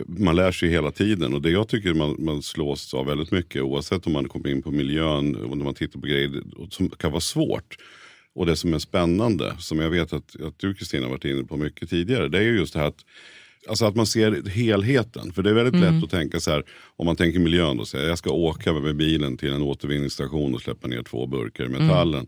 [0.06, 3.62] man lär sig hela tiden och det jag tycker man, man slås av väldigt mycket
[3.62, 7.12] oavsett om man kommer in på miljön och när man tittar på grejer som kan
[7.12, 7.78] vara svårt.
[8.36, 11.58] Och det som är spännande, som jag vet att, att du Kristina varit inne på
[11.58, 13.06] mycket tidigare, det är ju just det här att
[13.68, 15.34] Alltså att man ser helheten.
[15.34, 16.64] För det är väldigt lätt att tänka så här,
[16.96, 20.56] om man tänker miljön då, så här, jag ska åka med bilen till en återvinningsstation
[20.56, 22.28] och släppa ner två burkar i metallen.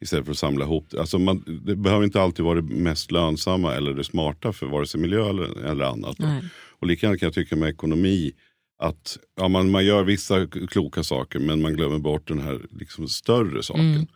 [0.00, 1.00] Istället för att samla ihop det.
[1.00, 4.86] Alltså man, det behöver inte alltid vara det mest lönsamma eller det smarta för vare
[4.86, 6.18] sig miljö eller, eller annat.
[6.18, 6.42] Nej.
[6.80, 8.32] Och likadant kan jag tycka med ekonomi.
[8.78, 13.08] Att ja, man, man gör vissa kloka saker men man glömmer bort den här liksom,
[13.08, 13.94] större saken.
[13.94, 14.06] Mm.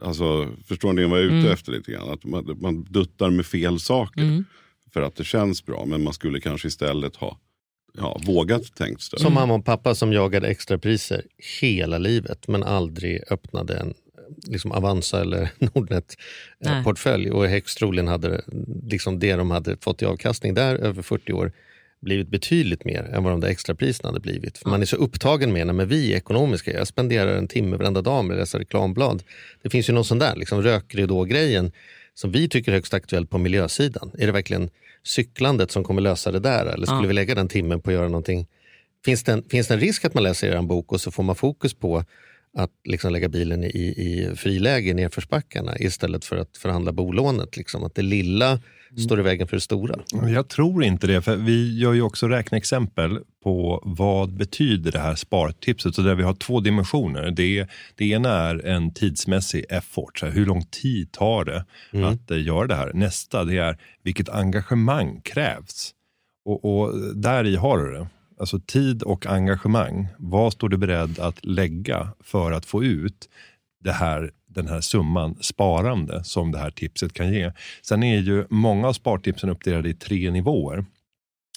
[0.00, 2.10] Alltså, förstår ni vad jag är ute efter lite grann?
[2.10, 4.22] Att man, man duttar med fel saker.
[4.22, 4.44] Mm.
[4.92, 7.38] För att det känns bra men man skulle kanske istället ha
[7.92, 9.20] ja, vågat tänkt större.
[9.20, 11.22] Som mamma och pappa som jagade extrapriser
[11.60, 13.94] hela livet men aldrig öppnade en
[14.46, 15.50] liksom Avanza eller.
[15.58, 17.30] Nordnet-portfölj.
[17.30, 18.42] Och högst troligen hade
[18.82, 21.52] liksom det de hade fått i avkastning där över 40 år
[22.00, 24.58] blivit betydligt mer än vad de där extrapriserna hade blivit.
[24.58, 28.02] För Man är så upptagen med, när vi är ekonomiska, jag spenderar en timme varenda
[28.02, 29.22] dag med att läsa reklamblad.
[29.62, 31.72] Det finns ju någon sån där liksom rökridå-grejen
[32.14, 34.10] som vi tycker är högst aktuell på miljösidan.
[34.18, 34.70] Är det verkligen
[35.04, 37.06] cyklandet som kommer lösa det där eller skulle Ja.
[37.08, 38.46] vi lägga den timmen på att göra någonting?
[39.04, 41.22] Finns det, en, finns det en risk att man läser er bok och så får
[41.22, 42.04] man fokus på
[42.56, 47.56] att liksom lägga bilen i, i friläge i nedförsbackarna istället för att förhandla bolånet?
[47.56, 47.84] Liksom.
[47.84, 48.60] Att det lilla
[48.98, 49.98] står i vägen för det stora.
[50.28, 55.14] Jag tror inte det, för vi gör ju också räkneexempel på vad betyder det här
[55.14, 55.94] spartipset.
[55.94, 57.30] Så där vi har två dimensioner.
[57.30, 60.18] Det, det ena är en tidsmässig effort.
[60.18, 61.64] Så här, hur lång tid tar det
[62.06, 62.92] att eh, göra det här?
[62.94, 65.92] Nästa det är vilket engagemang krävs.
[66.44, 68.06] Och, och där i har du det.
[68.38, 70.08] Alltså tid och engagemang.
[70.18, 73.28] Vad står du beredd att lägga för att få ut
[73.84, 77.52] det här, den här summan sparande som det här tipset kan ge.
[77.82, 80.84] Sen är ju många av spartipsen uppdelade i tre nivåer.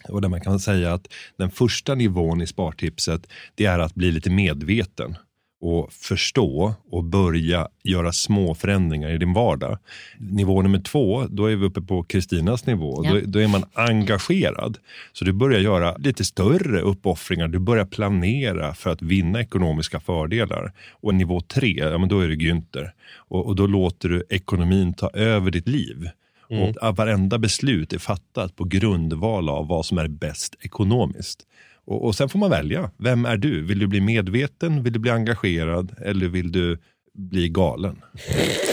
[0.09, 1.07] Och där man kan säga att
[1.37, 5.17] den första nivån i spartipset det är att bli lite medveten
[5.61, 9.77] och förstå och börja göra små förändringar i din vardag.
[10.17, 13.01] Nivå nummer två, då är vi uppe på Kristinas nivå.
[13.05, 13.13] Ja.
[13.13, 14.77] Då, då är man engagerad.
[15.13, 17.47] Så du börjar göra lite större uppoffringar.
[17.47, 20.71] Du börjar planera för att vinna ekonomiska fördelar.
[20.91, 22.91] Och nivå tre, ja, men då är det Günther.
[23.15, 26.09] Och, och då låter du ekonomin ta över ditt liv.
[26.49, 31.45] Och att varenda beslut är fattat på grundval av vad som är bäst ekonomiskt.
[31.89, 32.91] Och, och sen får man välja.
[32.97, 33.63] Vem är du?
[33.63, 34.83] Vill du bli medveten?
[34.83, 35.95] Vill du bli engagerad?
[36.05, 36.77] Eller vill du
[37.13, 38.01] bli galen?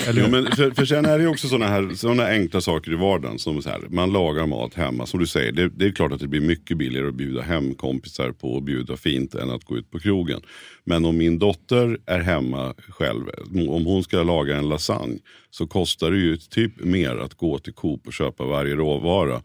[0.08, 2.92] Eller, Ja, men för, för sen är det ju också sådana här såna enkla saker
[2.92, 3.38] i vardagen.
[3.38, 5.06] Som så här, man lagar mat hemma.
[5.06, 7.74] Som du säger, det, det är klart att det blir mycket billigare att bjuda hem
[7.74, 10.40] kompisar på och bjuda fint än att gå ut på krogen.
[10.84, 13.22] Men om min dotter är hemma själv,
[13.68, 15.18] om hon ska laga en lasagne.
[15.50, 19.42] Så kostar det ju typ mer att gå till Coop och köpa varje råvara.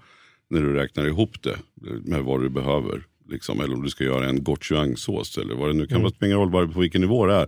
[0.49, 1.57] När du räknar ihop det
[2.03, 3.03] med vad du behöver.
[3.31, 6.09] Liksom, eller om du ska göra en gochujang-sås eller vad det nu kan vara.
[6.09, 7.47] Det spelar roll bara på vilken nivå det är.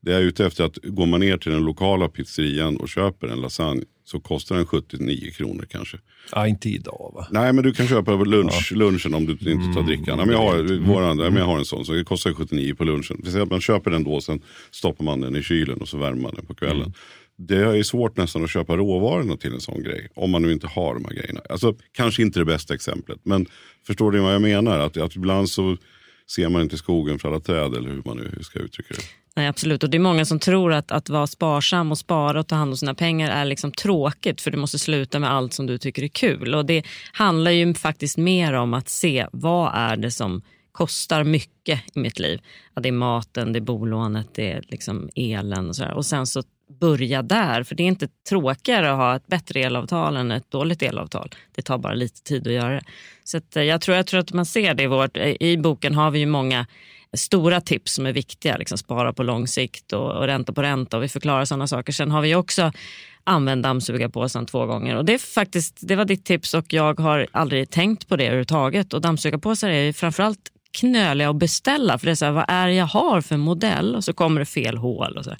[0.00, 3.40] Det är ute efter att går man ner till den lokala pizzerian och köper en
[3.40, 5.98] lasagne så kostar den 79 kronor kanske.
[6.32, 7.26] ja, inte idag va?
[7.30, 10.18] Nej men du kan köpa lunch, lunchen om du inte tar drickan.
[10.18, 12.74] Ja, men jag, har, våran, ja, men jag har en sån så det kostar 79
[12.74, 13.48] på lunchen.
[13.50, 16.46] Man köper den då sen stoppar man den i kylen och så värmer man den
[16.46, 16.92] på kvällen.
[17.40, 20.08] Det är svårt nästan att köpa råvarorna till en sån grej.
[20.14, 21.40] Om man nu inte har de här grejerna.
[21.50, 23.18] Alltså, kanske inte det bästa exemplet.
[23.22, 23.46] Men
[23.86, 24.78] förstår du vad jag menar?
[24.78, 25.76] Att, att ibland så
[26.30, 27.74] ser man inte skogen för alla träd.
[27.74, 29.02] Eller hur man nu ska uttrycka det.
[29.36, 29.82] Nej, absolut.
[29.82, 32.70] Och det är många som tror att, att vara sparsam och spara och ta hand
[32.70, 36.02] om sina pengar är liksom tråkigt för du måste sluta med allt som du tycker
[36.02, 36.54] är kul.
[36.54, 36.82] Och Det
[37.12, 40.42] handlar ju faktiskt mer om att se vad är det som
[40.78, 42.40] kostar mycket i mitt liv.
[42.74, 45.92] Ja, det är maten, det är bolånet, det är liksom elen och så där.
[45.92, 46.42] Och sen så
[46.80, 50.82] börja där, för det är inte tråkigare att ha ett bättre elavtal än ett dåligt
[50.82, 51.34] elavtal.
[51.54, 52.84] Det tar bara lite tid att göra det.
[53.24, 55.16] Så att, eh, jag, tror, jag tror att man ser det i vårt...
[55.16, 56.66] Eh, I boken har vi ju många
[57.12, 58.56] stora tips som är viktiga.
[58.56, 60.96] Liksom spara på lång sikt och, och ränta på ränta.
[60.96, 61.92] Och vi förklarar sådana saker.
[61.92, 62.72] Sen har vi också
[63.24, 64.96] använt dammsugarpåsen två gånger.
[64.96, 68.24] Och det, är faktiskt, det var ditt tips och jag har aldrig tänkt på det
[68.24, 68.92] överhuvudtaget.
[68.92, 71.98] Och dammsugarpåsar är ju framförallt knöliga att beställa.
[71.98, 73.94] För det är så här, vad är det jag har för modell?
[73.96, 75.16] Och så kommer det fel hål.
[75.18, 75.36] Och så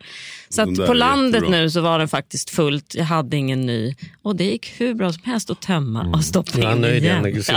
[0.48, 1.58] så att på landet jättebra.
[1.60, 2.94] nu så var den faktiskt fullt.
[2.94, 3.94] Jag hade ingen ny.
[4.22, 7.22] Och det gick hur bra som helst att tömma och stoppa Ja, in nöjd igen.
[7.22, 7.52] den- alltså,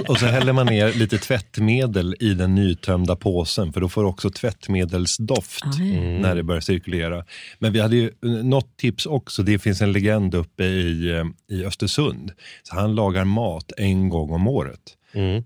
[0.00, 4.02] Och, och så häller man ner lite tvättmedel i den nytömda påsen för då får
[4.02, 6.00] du också tvättmedelsdoft Ah, ja.
[6.00, 7.24] när det börjar cirkulera.
[7.58, 9.42] Men vi hade ju eh, något tips också.
[9.42, 12.32] Det finns en legend uppe i, eh, i Östersund.
[12.62, 14.80] Så han lagar mat en gång om året.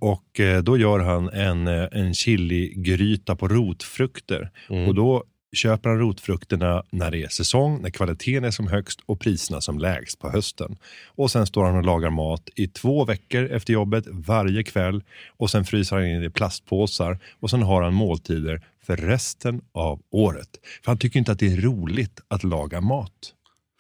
[0.01, 4.51] Och eh, då gör han en, eh, en chiligryta på rotfrukter.
[4.89, 9.21] Och då köper han rotfrukterna när det är säsong, när kvaliteten är som högst och
[9.21, 10.77] priserna som lägst på hösten.
[11.07, 15.03] Och sen står han och lagar mat i två veckor efter jobbet varje kväll
[15.37, 20.01] och sen fryser han in i plastpåsar och sen har han måltider för resten av
[20.11, 20.49] året.
[20.85, 23.35] För han tycker inte att det är roligt att laga mat.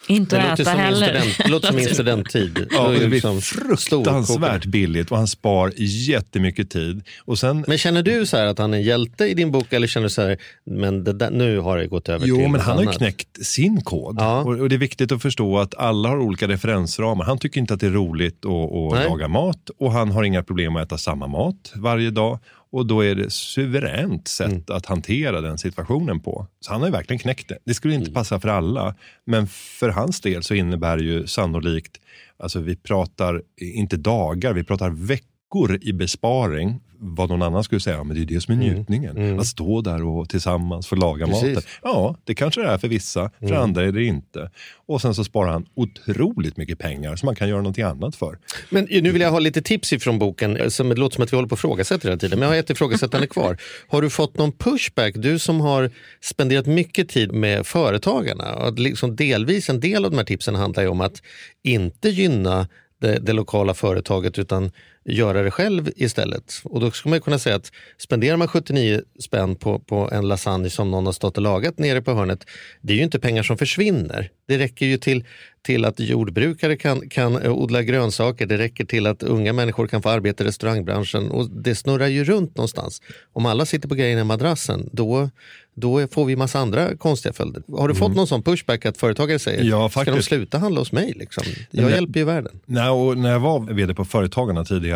[0.07, 1.07] Inte Det att äta som min heller.
[1.21, 2.67] student, det låter som min studenttid.
[2.71, 7.03] Ja, det blir liksom fruktansvärt billigt och han spar jättemycket tid.
[7.25, 9.73] Och sen, Men känner du så här att han är en hjälte i din bok
[9.73, 12.43] eller känner du så här, men det där, nu har det gått över Jo, till
[12.45, 12.99] men något han har ju annat?
[12.99, 14.17] knäckt sin kod.
[14.19, 14.41] Ja.
[14.41, 17.25] Och, och det är viktigt att förstå att alla har olika referensramar.
[17.25, 20.43] Han tycker inte att det är roligt att, att laga mat och han har inga
[20.43, 22.39] problem att äta samma mat varje dag.
[22.75, 24.63] Och då är det suveränt sätt Mm.
[24.69, 26.47] att hantera den situationen på.
[26.61, 27.59] Så han har ju verkligen knäckt det.
[27.65, 28.15] Det skulle inte Mm.
[28.15, 28.95] passa för alla.
[29.25, 32.01] Men för hans del så innebär det ju sannolikt,
[32.37, 36.81] alltså vi pratar inte dagar, vi pratar veckor i besparing.
[37.07, 39.41] Vad någon annan skulle säga, men det är det som är njutningen.
[39.41, 41.33] Att stå där och tillsammans få laga Mm.
[41.33, 41.45] Precis.
[41.45, 41.55] Mm.
[41.55, 41.71] maten.
[41.83, 44.51] Ja, det kanske det är för vissa, för andra är det inte.
[44.87, 48.39] Och sen så sparar han otroligt mycket pengar som man kan göra någonting annat för.
[48.71, 50.71] Men nu vill jag ha lite tips ifrån boken.
[50.71, 52.39] Som det låter som att vi håller på och ifrågasätter hela tiden.
[52.39, 53.57] Men jag har ett ifrågasättande kvar.
[53.89, 55.15] Har du fått någon pushback?
[55.17, 55.91] Du som har
[56.21, 58.55] spenderat mycket tid med företagarna.
[58.55, 61.23] Och liksom delvis en del av de här tipsen handlar ju om att
[61.63, 62.69] inte gynna
[63.01, 64.71] det, det lokala företaget utan
[65.05, 66.53] göra det själv istället.
[66.65, 70.71] Och då skulle man kunna säga att spenderar man 79 spänn på, på en lasagne
[70.71, 72.45] som någon har stått och lagat nere på hörnet,
[72.81, 74.31] det är ju inte pengar som försvinner.
[74.49, 75.25] Det räcker ju till,
[75.63, 80.03] till att jordbrukare kan, kan eh, odla grönsaker, det räcker till att unga människor kan
[80.03, 83.03] få arbeta i restaurangbranschen och det snurrar ju runt någonstans.
[83.33, 85.31] Om alla sitter på grejerna i madrassen, då,
[85.75, 87.63] då får vi massa andra konstiga följder.
[87.69, 89.71] Har du fått någon sån pushback att företagare säger, Mm.
[89.71, 90.29] Ja, ska de faktiskt.
[90.29, 91.13] sluta handla hos mig?
[91.17, 91.45] Liksom?
[91.71, 92.61] Jag Men- hjälper ju världen.
[92.67, 94.94] Nej, och när jag var vd på Företagarna tidigare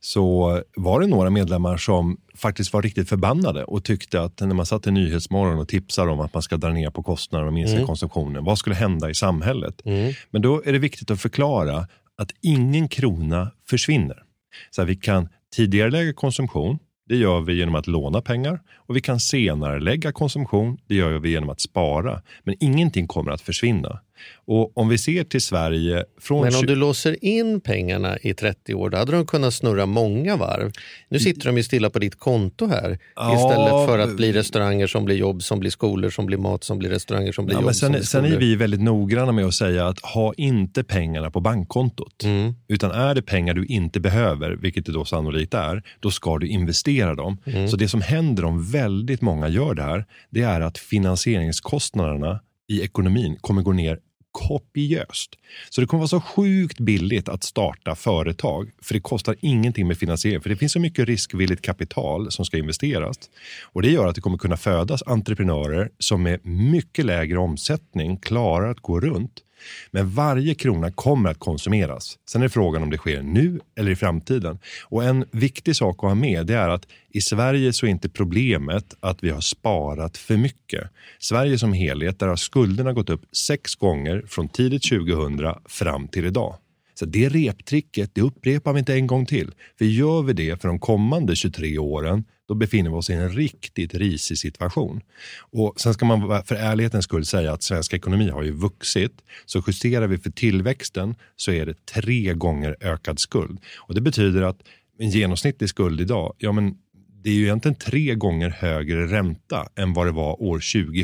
[0.00, 4.66] så var det några medlemmar som faktiskt var riktigt förbannade och tyckte att när man
[4.66, 7.76] satt i Nyhetsmorgon och tipsar om att man ska dra ner på kostnader och minska
[7.86, 9.82] konsumtionen, vad skulle hända i samhället?
[10.30, 11.86] Men då är det viktigt att förklara
[12.18, 14.22] att ingen krona försvinner.
[14.70, 16.78] Så vi kan tidigarelägga konsumtion,
[17.08, 21.18] det gör vi genom att låna pengar och vi kan senare lägga konsumtion, det gör
[21.18, 22.22] vi genom att spara.
[22.44, 24.00] Men ingenting kommer att försvinna.
[24.46, 26.44] Och om vi ser till Sverige från...
[26.44, 30.36] Men om du låser in pengarna i 30 år, då hade de kunnat snurra många
[30.36, 30.72] varv.
[31.08, 32.98] Nu sitter de ju stilla på ditt konto här.
[33.16, 36.64] Ja, istället för att bli restauranger som blir jobb, som blir skolor, som blir mat,
[36.64, 39.32] som blir restauranger, som blir Ja, jobb, men som sen, sen är vi väldigt noggranna
[39.32, 42.24] med att säga att ha inte pengarna på bankkontot.
[42.24, 42.54] Mm.
[42.68, 46.46] Utan är det pengar du inte behöver, vilket det då sannolikt är, då ska du
[46.46, 47.38] investera dem.
[47.46, 47.68] Mm.
[47.68, 52.82] Så det som händer om väldigt många gör det här, det är att finansieringskostnaderna i
[52.82, 53.98] ekonomin kommer gå ner
[54.38, 55.30] kopiöst.
[55.70, 59.98] Så det kommer vara så sjukt billigt att starta företag, för det kostar ingenting med
[59.98, 63.16] finansiering, för det finns så mycket riskvilligt kapital som ska investeras.
[63.62, 68.70] Och det gör att det kommer kunna födas entreprenörer som med mycket lägre omsättning klarar
[68.70, 69.42] att gå runt.
[69.90, 72.18] Men varje krona kommer att konsumeras.
[72.30, 74.58] Sen är frågan om det sker nu eller i framtiden.
[74.84, 78.08] Och en viktig sak att ha med det är att i Sverige så är inte
[78.08, 80.90] problemet att vi har sparat för mycket.
[81.18, 86.24] Sverige som helhet, där har skulderna gått upp sex gånger från tidigt 2000 fram till
[86.24, 86.56] idag.
[86.98, 89.50] Så det reptricket, det upprepar vi inte en gång till.
[89.78, 93.32] För gör vi det för de kommande 23 åren, då befinner vi oss i en
[93.32, 95.00] riktigt risig situation.
[95.40, 99.12] Och sen ska man för ärlighetens skull säga att svensk ekonomi har ju vuxit.
[99.46, 103.60] Så justerar vi för tillväxten så är det tre gånger ökad skuld.
[103.76, 104.58] Och det betyder att
[104.98, 106.74] en genomsnittlig skuld idag, ja men
[107.22, 110.58] det är ju egentligen tre gånger högre ränta än vad det var år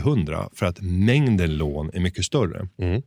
[0.05, 2.69] 2000 för att mängden lån är mycket större.
[2.79, 3.03] Mm.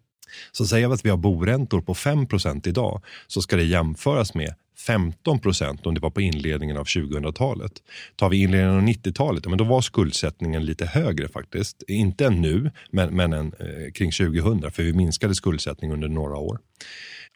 [0.52, 4.54] Så säger vi att vi har boräntor på 5% idag så ska det jämföras med
[4.88, 7.72] 15% om det var på inledningen av 2000-talet.
[8.16, 11.84] Tar vi inledningen av 90-talet, men då var skuldsättningen lite högre faktiskt.
[11.88, 16.38] Inte än nu, men, men än, eh, kring 2000, för vi minskade skuldsättning under några
[16.38, 16.60] år.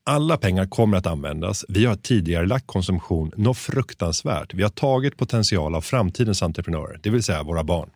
[0.04, 1.66] Alla pengar kommer att användas.
[1.70, 4.54] Vi har tidigare lagt konsumtion något fruktansvärt.
[4.54, 7.90] Vi har tagit potential av framtidens entreprenörer, det vill säga våra barn.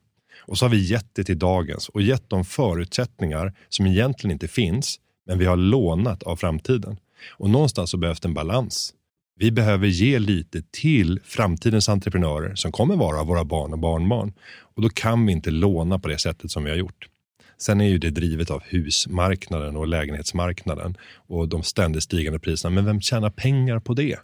[0.45, 4.47] Och så har vi gett det till dagens och gett dem förutsättningar som egentligen inte
[4.47, 6.97] finns, men vi har lånat av framtiden.
[7.37, 8.93] Och någonstans så behövs det en balans.
[9.39, 14.33] Vi behöver ge lite till framtidens entreprenörer som kommer vara våra barn och barnbarn.
[14.75, 17.07] Och då kan vi inte låna på det sättet som vi har gjort.
[17.57, 22.75] Sen är ju det drivet av husmarknaden och lägenhetsmarknaden och de ständigt stigande priserna.
[22.75, 24.19] Men vem tjänar pengar på det?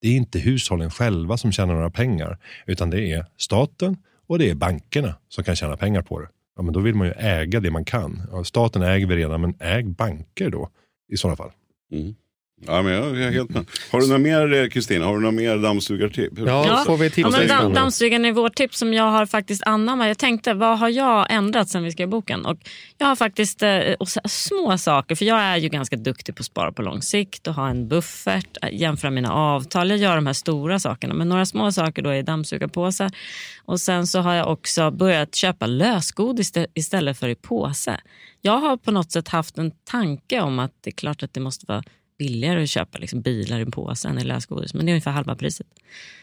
[0.00, 3.96] Det är inte hushållen själva som tjänar några pengar, utan det är staten
[4.26, 6.28] och det är bankerna som kan tjäna pengar på det.
[6.56, 8.22] Ja, men då vill man ju äga det man kan.
[8.32, 10.70] Ja, staten äger vi redan, men äg banker då
[11.08, 11.50] i sådana fall.
[11.92, 12.14] Mm.
[12.66, 13.66] Ja, men jag är helt med.
[13.92, 15.04] Har du några mer, eh, Kristina?
[15.04, 16.36] Har du några mer dammsugartips?
[16.46, 19.62] Ja, får vi Ja, tipsa men damm, dammsugaren är vårt tips som jag har faktiskt
[19.62, 20.08] anammat.
[20.08, 22.46] Jag tänkte, vad har jag ändrat sen vi skrev boken?
[22.46, 22.56] Och
[22.98, 26.40] jag har faktiskt eh, och så, små saker, för jag är ju ganska duktig på
[26.40, 29.90] att spara på lång sikt och ha en buffert, eh, jämföra mina avtal.
[29.90, 33.10] Jag gör de här stora sakerna, men några små saker då är dammsugarpåsar.
[33.64, 38.00] Och sen så har jag också börjat köpa lösgodis istället för i påse.
[38.40, 41.40] Jag har på något sätt haft en tanke om att det är klart att det
[41.40, 41.82] måste vara
[42.18, 44.74] billigare att köpa liksom bilar i påse än i lösgodis.
[44.74, 45.66] Men det är ungefär halva priset.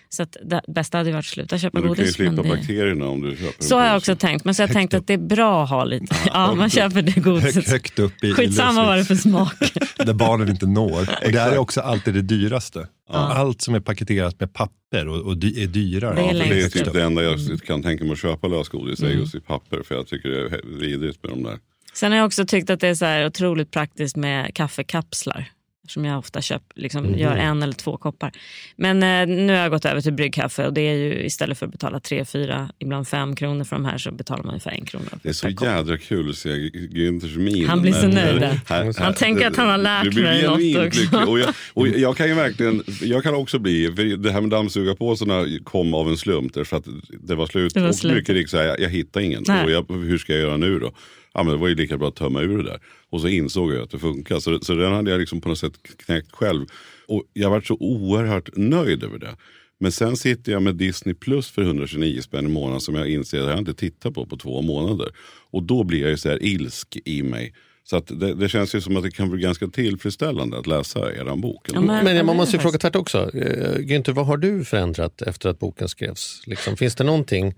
[0.10, 2.20] Så att det bästa hade ju varit att sluta köpa Men du kan ju godis.
[2.20, 2.56] men slippa det...
[2.58, 4.46] bakterierna om du köper en Så har jag också tänkt.
[4.46, 6.16] Men så har jag tänkt att det är bra att ha lite.
[6.34, 7.70] Ja, man köper det godiset.
[7.70, 9.54] högt upp i, i Skitsamma vad det är för smak.
[9.98, 11.02] där barnen inte når.
[11.26, 12.88] Och det här är också alltid det dyraste.
[13.10, 16.16] Allt som är paketerat med papper och, och dy, är dyrare.
[16.16, 16.94] Det är Ja, för det är typ upp.
[16.94, 17.38] det enda jag
[17.68, 19.20] kan tänka mig att köpa lösgodis är Mm.
[19.20, 19.84] just i papper.
[19.84, 21.58] För jag tycker det är vidrigt med de där.
[21.94, 25.50] Sen har jag också tyckt att det är så här otroligt praktiskt med kaffekapslar.
[25.88, 27.18] Som jag ofta köper, liksom Mhm.
[27.18, 28.32] gör en eller två koppar.
[28.76, 31.66] Men eh, nu har jag gått över till bryggkaffe och det är ju istället för
[31.66, 34.86] att betala 3, 4, ibland 5 kronor för de här så betalar man ungefär en
[34.86, 35.06] krona.
[35.24, 35.68] Det är så kopp.
[35.68, 37.68] jädra kul att se Günthers min.
[37.68, 38.44] Han blir så nöjd.
[38.44, 40.52] här- Han tänker att han har lärt mig något
[40.88, 41.02] också.
[41.02, 41.28] lycklig.
[41.28, 44.50] Och jag, och jag kan ju verkligen, jag kan också bli, för det här med
[44.50, 46.86] dammsugarpåsarna kom av en slump därför att
[47.24, 47.74] det var slut.
[47.74, 48.14] Det var och slut.
[48.16, 49.44] mycket riktigt jag, jag hittade ingen.
[49.48, 49.66] Nej.
[49.66, 50.92] Och jag, hur ska jag göra nu då?
[51.34, 52.80] Ja, men det var ju lika bra att tömma ur det där.
[53.10, 54.40] Och så insåg jag att det funkar.
[54.40, 55.74] Så, så den hade jag liksom på något sätt
[56.06, 56.66] knäckt själv.
[57.08, 59.36] Och jag varit så oerhört nöjd över det.
[59.80, 63.42] Men sen sitter jag med Disney Plus för 129 spänn i månaden som jag inser
[63.42, 65.08] att jag inte tittat på på två månader.
[65.52, 67.54] Och då blir jag ju så här ilsk i mig.
[67.84, 71.00] Så att det, det känns ju som att det kan bli ganska tillfredsställande att läsa
[71.16, 71.68] er bok.
[71.74, 73.32] Ja, men- Men man måste ju fråga tvärt också.
[73.38, 76.42] Eh, Günther, vad har du förändrat efter att boken skrevs?
[76.46, 77.54] Liksom, finns det någonting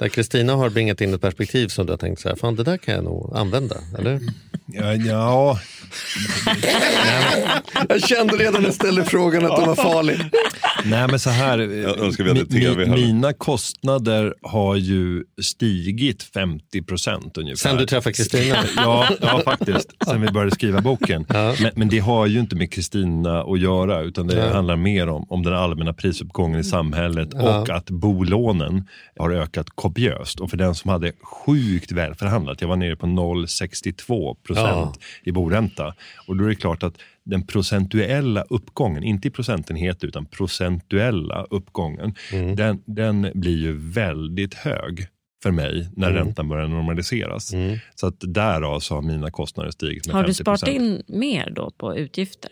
[0.00, 2.62] där Kristina har bringat in ett perspektiv som du har tänkt så här, fan det
[2.64, 3.76] där kan jag nog använda?
[3.98, 4.20] Eller?
[4.66, 5.58] Ja, ja,
[7.88, 10.18] Jag kände redan när jag ställde frågan att den var farlig.
[10.84, 11.58] nej men så här.
[11.58, 12.96] Mi- TV här.
[12.96, 17.56] mina kostnader har ju stigit 50 procent ungefär.
[17.68, 18.56] Sen du träffade Kristina?
[18.76, 19.88] Ja, ja, faktiskt.
[20.04, 21.24] Sen vi började skriva boken.
[21.28, 24.52] Men, men det har ju inte med Kristina att göra, utan det Nej.
[24.52, 28.84] handlar mer om, om den allmänna prisuppgången i samhället och att bolånen
[29.18, 30.40] har ökat kopiöst.
[30.40, 34.66] Och för den som hade sjukt väl förhandlat, jag var nere på 0,62 procent
[35.00, 35.06] Ja.
[35.24, 35.94] i boränta.
[36.26, 42.14] Och då är det klart att den procentuella uppgången, inte i procentenheter utan procentuella uppgången,
[42.32, 42.56] Mm.
[42.56, 45.06] den, den blir ju väldigt hög
[45.42, 46.24] för mig när Mm.
[46.24, 47.52] räntan börjar normaliseras.
[47.94, 51.50] Så att därav så har mina kostnader stigit med Har 50 du sparat in mer
[51.50, 52.50] då på utgifter?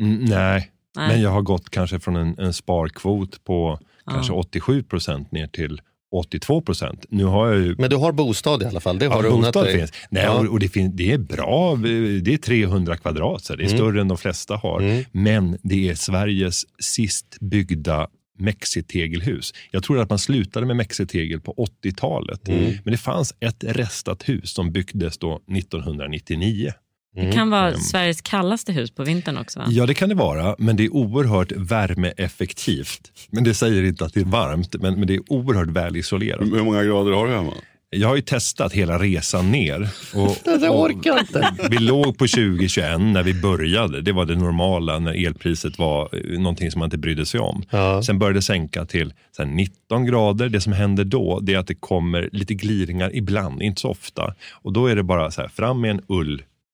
[0.00, 0.70] Mm, nej.
[0.96, 1.08] Nej.
[1.08, 4.12] men jag har gått kanske från en, en sparkvot på Ja.
[4.12, 5.80] kanske 87 procent ner till
[6.12, 7.06] 82 procent.
[7.08, 9.36] Nu har jag ju Men du har bostad i alla fall, det har Ja, du
[9.36, 9.78] bostad dig.
[9.78, 9.92] finns.
[10.10, 10.38] Nej, Ja.
[10.38, 11.76] och, och det, fin- det är bra,
[12.22, 13.78] det är 300 kvadrat, så det är Mm.
[13.78, 14.80] större än de flesta har.
[14.80, 15.04] Mm.
[15.12, 18.08] Men det är Sveriges sist byggda
[18.38, 19.54] mexitegelhus.
[19.70, 21.54] Jag tror att man slutade med mexitegel på
[21.84, 22.48] 80-talet.
[22.48, 22.72] Mm.
[22.84, 26.72] Men det fanns ett restat hus som byggdes då 1999.
[27.14, 29.66] Det kan vara Sveriges kallaste hus på vintern också va?
[29.68, 33.12] Ja, det kan det vara, men det är oerhört värmeeffektivt.
[33.30, 36.40] Men det säger inte att det är varmt, men, men det är oerhört välisolerat.
[36.40, 37.54] Hur många grader har du hemma?
[37.92, 39.88] Jag har ju testat hela resan ner.
[40.14, 41.54] Och, Jag orkar inte.
[41.70, 44.00] Vi låg på 2021 när vi började.
[44.00, 47.62] Det var det normala när elpriset var eh, någonting som man inte brydde sig om.
[47.70, 48.02] Ja.
[48.02, 50.48] Sen började det sänka till så här 19 grader.
[50.48, 54.34] Det som händer då det är att det kommer lite gliringar ibland, inte så ofta.
[54.52, 56.02] Och då är det bara så här, fram med en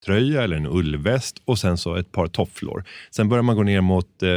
[0.06, 2.84] ulltröja eller en ullväst och sen så ett par tofflor.
[3.10, 4.28] Sen börjar man gå ner mot eh,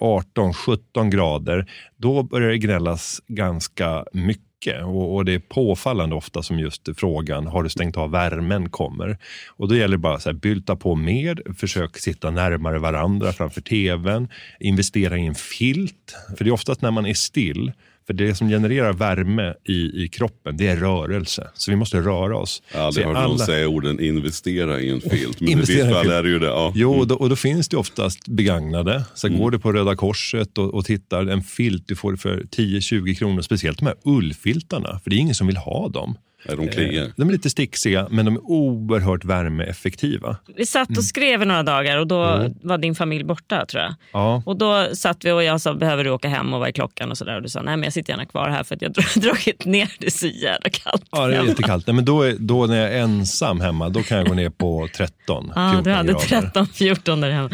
[0.00, 1.70] 18-17 grader.
[1.96, 4.84] Då börjar det gnällas ganska mycket.
[4.84, 9.18] Och, och det är påfallande ofta som just frågan, har du stängt av värmen, kommer.
[9.48, 14.28] Och då gäller det bara att bylta på mer, försök sitta närmare varandra framför tvn,
[14.60, 16.16] investera i en filt.
[16.36, 17.72] För det är oftast när man är still,
[18.10, 21.50] för det som genererar värme i, i kroppen, det är rörelse.
[21.54, 22.62] Så vi måste röra oss.
[22.72, 25.40] Jag har aldrig hört någon säga orden investera i en filt.
[25.40, 26.12] Men Investera i fall filt.
[26.14, 26.46] är det ju det.
[26.46, 26.72] Ja.
[26.74, 27.00] Jo, Mm.
[27.00, 29.04] och då, och då finns det oftast begagnade.
[29.14, 33.14] Så går du på Röda Korset och, och tittar, en filt du får för 10-20
[33.14, 33.42] kronor.
[33.42, 36.14] Speciellt de här ullfiltarna, för det är ingen som vill ha dem.
[36.44, 37.12] Nej, de kliar.
[37.16, 40.36] De är lite sticksiga, men de är oerhört värmeeffektiva.
[40.56, 43.94] Vi satt och skrev i några dagar och då var din familj borta tror jag.
[44.12, 44.42] Ja.
[44.46, 47.10] Och då satt vi och jag sa, behöver du åka hem och vad är klockan
[47.10, 47.36] och sådär.
[47.36, 49.64] Och du sa, nej men jag sitter gärna kvar här för att jag har dragit
[49.64, 51.04] ner det är så jävla kallt.
[51.10, 51.86] Ja, det är jättekallt.
[51.86, 54.50] Nej, men då, är, då när jag är ensam hemma, då kan jag gå ner
[54.50, 56.50] på 13, 14 Ja, du hade grader.
[56.50, 57.50] 13-14 där hemma.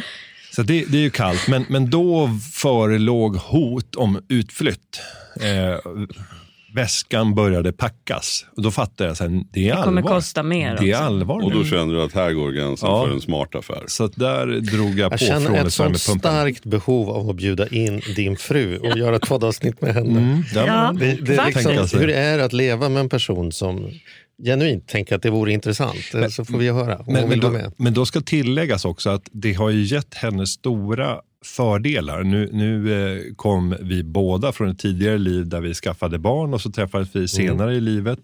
[0.53, 5.01] Så det, det är ju kallt, men, men då förelåg hot om utflytt.
[5.41, 5.93] Eh,
[6.77, 8.47] väskan började packas.
[8.57, 9.19] Och då fattade jag att
[9.53, 10.15] det är Det kommer allvar.
[10.15, 13.05] kosta mer Det är allvar Och då kände du att här går gränsen Ja.
[13.07, 13.85] för en smart affär.
[13.87, 17.69] Så där drog jag, Jag på känner från ett sånt starkt behov av att bjuda
[17.69, 20.21] in din fru och göra ett poddavsnitt med henne.
[20.21, 20.93] Mm, ja, Ja.
[21.01, 21.69] Det, det är Faktiskt.
[21.71, 23.91] liksom, hur det är att leva med en person som
[24.45, 25.97] genuint tänker att det vore intressant.
[26.31, 27.73] så får vi höra om hon Men, vill men, då, med.
[27.77, 32.23] men då ska tilläggas också att det har ju gett henne stora fördelar.
[32.23, 36.61] Nu, nu eh, kom vi båda från ett tidigare liv där vi skaffade barn och
[36.61, 38.19] så träffades vi senare i livet.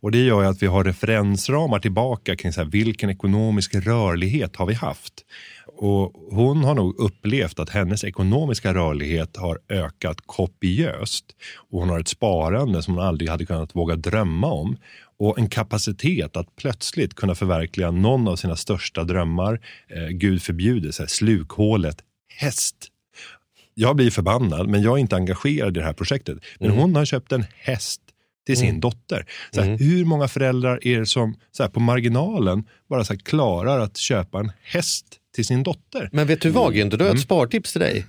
[0.00, 4.56] Och Det gör ju att vi har referensramar tillbaka kring så här, vilken ekonomisk rörlighet
[4.56, 5.14] har vi haft.
[5.66, 11.24] Och Hon har nog upplevt att hennes ekonomiska rörlighet har ökat kopiöst.
[11.70, 14.76] Och Hon har ett sparande som hon aldrig hade kunnat våga drömma om
[15.18, 19.60] och en kapacitet att plötsligt kunna förverkliga någon av sina största drömmar.
[19.88, 21.96] Eh, Gud förbjude, så här, slukhålet
[22.40, 22.76] häst.
[23.74, 26.38] Jag blir förbannad, men jag är inte engagerad i det här projektet.
[26.58, 28.00] Men hon har köpt en häst
[28.46, 29.26] till sin dotter.
[29.54, 33.20] Så här, Hur många föräldrar är det som så här, på marginalen bara så här,
[33.20, 36.08] klarar att köpa en häst till sin dotter?
[36.12, 37.06] Men vet du vad Günther, du Mm.
[37.06, 38.06] har ett spartips till dig.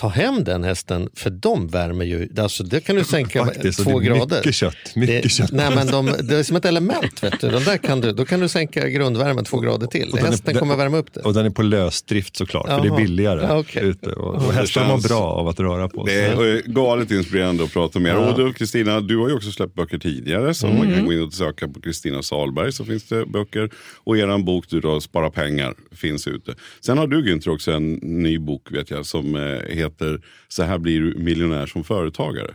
[0.00, 4.00] Ta hem den hästen, för de värmer ju, alltså det kan du sänka Faktiskt, två
[4.00, 4.36] det är grader.
[4.36, 4.74] Mycket kött.
[4.96, 5.52] Mycket det, kött.
[5.52, 7.48] nej, men de, det är som ett element, vet du.
[7.48, 10.08] Där kan du, då kan du sänka grundvärmen två grader till.
[10.10, 11.20] Och den är- Hästen kommer värma upp det.
[11.20, 13.42] Och den är på lösdrift såklart, för det är billigare.
[13.42, 13.84] Ja, okej.
[13.84, 14.10] ute.
[14.10, 16.16] Och, och hästar mår bra av att röra på sig.
[16.16, 18.16] Det är galet inspirerande att prata med er.
[18.16, 20.54] Och du Kristina, du har ju också släppt böcker tidigare.
[20.54, 23.70] Så man kan gå in och söka på Kristina Salberg så finns det böcker.
[24.04, 26.54] Och er bok du då, Spara pengar finns ute.
[26.80, 29.42] Sen har du Günther också en ny bok vet jag som eh,
[29.88, 32.54] heter Så här blir du miljonär som företagare.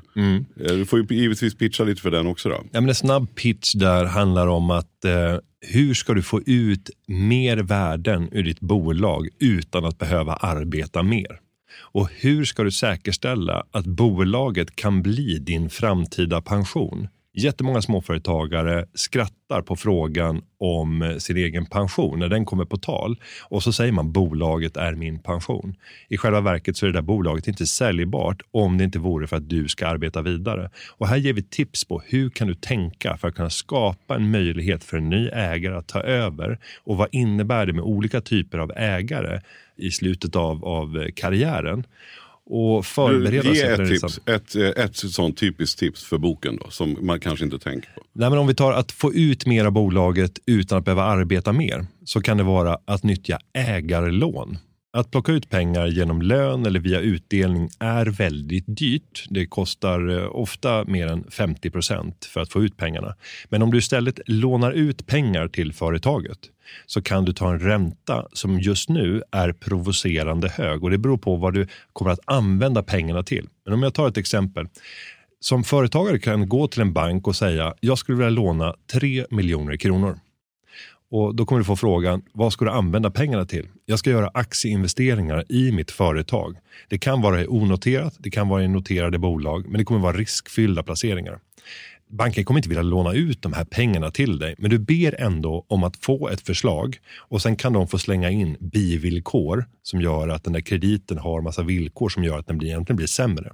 [0.65, 2.55] Eh, Du får ju givetvis pitcha lite för den också då.
[2.71, 6.89] Ja, men en snabb pitch där handlar om att eh, hur ska du få ut
[7.07, 11.39] mer värden ur ditt bolag utan att behöva arbeta mer?
[11.81, 17.07] Och hur ska du säkerställa att bolaget kan bli din framtida pension?
[17.35, 23.15] Jättemånga småföretagare skrattar på frågan om eh, sin egen pension när den kommer på tal.
[23.43, 25.75] Och så säger man bolaget är min pension.
[26.09, 29.37] I själva verket så är det där bolaget inte säljbart om det inte vore för
[29.37, 30.69] att du ska arbeta vidare.
[30.97, 34.31] Och här ger vi tips på hur kan du tänka för att kunna skapa en
[34.31, 36.59] möjlighet för en ny ägare att ta över.
[36.83, 39.41] Och vad innebär det med olika typer av ägare
[39.75, 41.83] i slutet av, av eh, karriären?
[42.45, 46.69] Och förbereda Ge sig för ett tips, ett, ett sånt typiskt tips för boken då,
[46.69, 48.03] som man kanske inte tänker på.
[48.13, 51.53] Nej, men om vi tar att få ut mer av bolaget utan att behöva arbeta
[51.53, 54.57] mer så kan det vara att nyttja ägarlån.
[54.97, 59.25] Att plocka ut pengar genom lön eller via utdelning är väldigt dyrt.
[59.29, 63.15] Det kostar eh, ofta mer än 50 procent för att få ut pengarna.
[63.49, 66.37] Men om du istället lånar ut pengar till företaget
[66.85, 71.17] så kan du ta en ränta som just nu är provocerande hög och det beror
[71.17, 73.47] på vad du kommer att använda pengarna till.
[73.65, 74.67] Men om jag tar ett exempel.
[75.39, 79.25] Som företagare kan du gå till en bank och säga jag skulle vilja låna 3
[79.29, 80.19] miljoner kronor.
[81.13, 83.67] Och Då kommer du få frågan, vad ska du använda pengarna till?
[83.85, 86.57] Jag ska göra aktieinvesteringar i mitt företag.
[86.89, 90.17] Det kan vara i onoterat, det kan vara i noterade bolag, men det kommer vara
[90.17, 91.39] riskfyllda placeringar.
[92.13, 95.65] Banken kommer inte vilja låna ut de här pengarna till dig, men du ber ändå
[95.67, 100.27] om att få ett förslag och sen kan de få slänga in bivillkor som gör
[100.27, 103.53] att den där krediten har massa villkor som gör att den blir, egentligen blir sämre.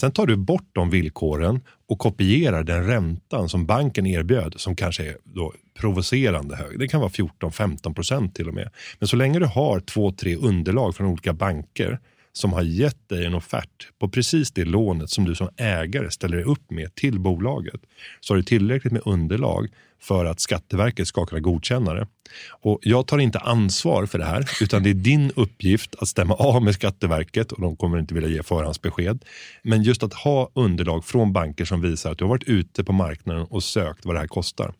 [0.00, 5.06] Sen tar du bort de villkoren och kopierar den räntan som banken erbjöd som kanske
[5.08, 6.78] är då provocerande hög.
[6.78, 8.70] Det kan vara 14-15 procent till och med.
[8.98, 11.98] Men så länge du har två, tre underlag från olika banker
[12.40, 16.36] som har gett dig en offert på precis det lånet som du som ägare ställer
[16.36, 17.80] dig upp med till bolaget
[18.20, 19.68] så har du tillräckligt med underlag
[20.02, 22.06] för att Skatteverket ska kunna godkänna det.
[22.50, 26.34] Och jag tar inte ansvar för det här, utan det är din uppgift att stämma
[26.34, 29.24] av med Skatteverket och de kommer inte vilja ge förhandsbesked.
[29.62, 32.92] Men just att ha underlag från banker som visar att du har varit ute på
[32.92, 34.72] marknaden och sökt vad det här kostar.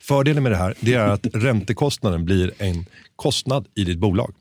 [0.00, 2.86] Fördelen med det här det är att räntekostnaden blir en
[3.16, 4.34] kostnad i ditt bolag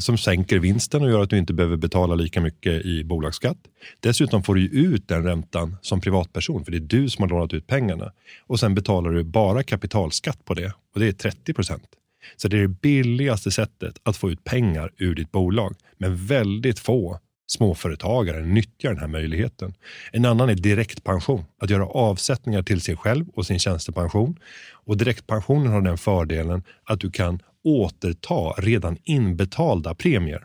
[0.00, 3.58] som sänker vinsten och gör att du inte behöver betala lika mycket i bolagsskatt.
[4.00, 7.52] Dessutom får du ut den räntan som privatperson för det är du som har lånat
[7.52, 8.12] ut pengarna.
[8.46, 11.88] Och sen betalar du bara kapitalskatt på det och det är 30 procent.
[12.36, 15.76] Så det är det billigaste sättet att få ut pengar ur ditt bolag.
[15.98, 17.18] Men väldigt få
[17.50, 19.74] småföretagare nyttjar den här möjligheten.
[20.12, 24.38] En annan är direktpension, att göra avsättningar till sig själv och sin tjänstepension.
[24.72, 30.44] Och direktpensionen har den fördelen att du kan återta redan inbetalda premier.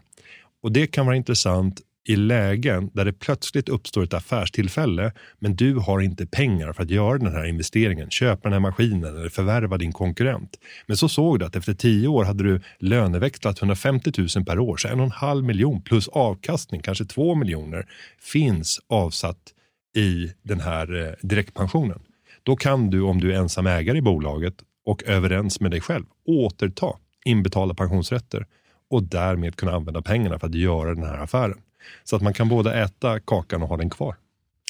[0.64, 5.76] Och Det kan vara intressant i lägen där det plötsligt uppstår ett affärstillfälle men du
[5.76, 9.78] har inte pengar för att göra den här investeringen, köpa den här maskinen eller förvärva
[9.78, 10.60] din konkurrent.
[10.88, 14.78] Men så såg du att efter tio år hade du löneväxlat 150 000 per år,
[14.78, 17.86] så en och en halv miljon plus avkastning, kanske två miljoner,
[18.20, 19.42] finns avsatt
[19.96, 22.00] i den här eh, direktpensionen.
[22.44, 24.56] Då kan du, om du är ensam ägare i bolaget
[24.86, 26.94] och överens med dig själv, återta
[27.26, 28.46] inbetalda pensionsrätter
[28.90, 31.58] och därmed kunna använda pengarna för att göra den här affären.
[32.04, 34.16] Så att man kan både äta kakan och ha den kvar.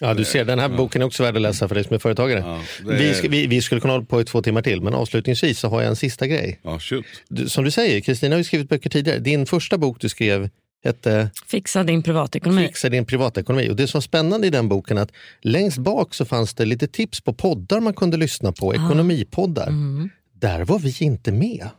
[0.01, 1.99] Ja, du ser, den här boken är också värd att läsa för dig som är
[1.99, 2.39] företagare.
[2.39, 5.60] Ja, är- vi, vi, vi skulle kunna hålla på i två timmar till, men avslutningsvis
[5.60, 6.60] så har jag en sista grej.
[6.62, 7.06] Ja, shoot.
[7.28, 9.20] Du, som du säger, Kristina har ju skrivit böcker tidigare.
[9.20, 10.49] Din första bok du skrev
[10.84, 12.68] hette Fixa din privatekonomi.
[12.68, 13.70] Fixa din privatekonomi.
[13.70, 16.66] Och det som var spännande i den boken är att längst bak så fanns det
[16.66, 19.68] lite tips på poddar man kunde lyssna på, ekonomipoddar.
[19.68, 20.10] Mm.
[20.34, 21.70] Där var vi inte med.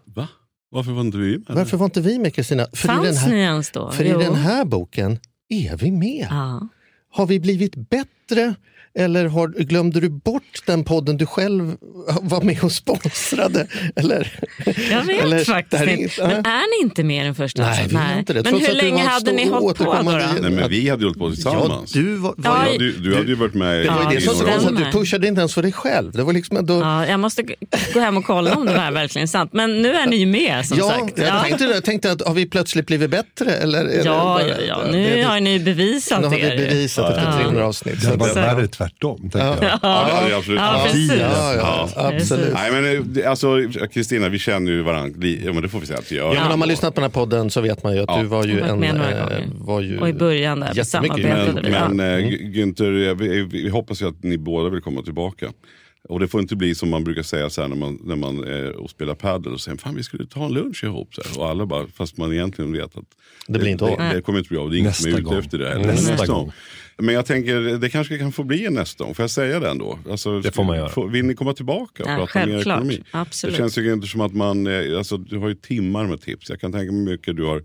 [0.71, 0.77] Va?
[0.79, 1.57] Varför var inte vi med?
[1.57, 2.67] Varför var inte vi med Kristina?
[2.73, 3.91] För, i den, Fanns här, ni ens då?
[3.91, 6.27] för i den här boken är vi med.
[6.31, 6.69] Ja.
[7.11, 8.55] Har vi blivit bättre
[8.99, 11.77] eller har, glömde du bort den podden du själv
[12.21, 13.67] var med och sponsrade?
[13.97, 14.41] Eller,
[14.91, 16.27] Jag vet eller, det faktiskt inte.
[16.27, 17.63] Men är ni inte med den första?
[17.63, 17.97] Nej, alltså?
[17.99, 18.43] vi är inte det.
[18.43, 19.95] Men Trots hur länge har hade ni hållit på då?
[19.95, 20.03] då?
[20.03, 21.93] Nej, men vi hade ju hållit på Ja, tillsammans.
[21.93, 24.21] du var, Ja, var, Ja, du, du hade ju varit med det var Ja, det
[24.21, 26.13] som det var du pushade inte ens för dig själv.
[26.13, 27.43] Det var liksom ändå, Ja, jag måste
[27.95, 29.51] gå hem och kolla om det här är verkligen sant.
[29.53, 31.19] Men nu är ni ju med som Ja, sagt.
[31.19, 31.43] jag Ja.
[31.43, 33.51] tänkte, jag tänkte att har vi plötsligt blivit bättre?
[33.53, 36.57] Eller, eller Ja, bara- ja, ja, nu det- har ni bevisat Nu har vi er.
[36.57, 37.37] bevisat efter Ja.
[37.39, 38.01] 300 avsnitt.
[38.03, 39.79] Det värre tvärtom, tänker jag.
[39.83, 40.61] Ja, det jag absolut.
[40.61, 40.85] Ja, Ja.
[40.85, 41.13] precis.
[41.21, 42.53] Ja, ja, absolut.
[42.55, 43.57] Nej men eh, det- alltså
[43.93, 45.27] Kristina, vi känner ju varandra.
[45.27, 46.35] Ja men det får vi säga att vi gör.
[46.35, 48.19] Ja, men om man lyssnat på den här podden så vet man ju att Ja.
[48.23, 48.83] du var ju en...
[48.83, 51.53] eh, var ju Och i början där, samarbetade.
[51.53, 51.71] Men, vi.
[51.73, 51.89] Ja.
[51.89, 52.25] men Mm.
[52.25, 55.53] eh, G- Günther, eh, vi, vi hoppas ju att ni båda vill komma tillbaka.
[56.09, 58.39] Och det får inte bli som man brukar säga så här när man, när man
[58.75, 61.15] och spelar padel och säger fan vi skulle ta en lunch ihop.
[61.15, 61.41] Så här.
[61.41, 63.05] Och alla bara, fast man egentligen vet att
[63.47, 63.99] Det blir inte av.
[63.99, 64.71] det, det kommer inte bli av.
[64.71, 65.39] Det är ingen som är ute gång.
[65.39, 65.73] efter det.
[65.73, 65.87] Mm.
[65.87, 66.37] Nästa Nästa gång.
[66.45, 66.53] gång.
[66.99, 69.15] Men jag tänker det kanske kan få bli en nästa gång.
[69.15, 69.99] Får jag säga det ändå?
[70.11, 70.89] Alltså, Det får man göra.
[70.89, 72.77] får- Vill ni komma tillbaka och Ja, prata mer självklart.
[72.79, 73.03] ekonomi?
[73.11, 73.55] Absolut.
[73.55, 76.51] Det känns ju inte som att man, eh, alltså, du har ju timmar med tips.
[76.51, 77.63] Jag kan tänka mig mycket du har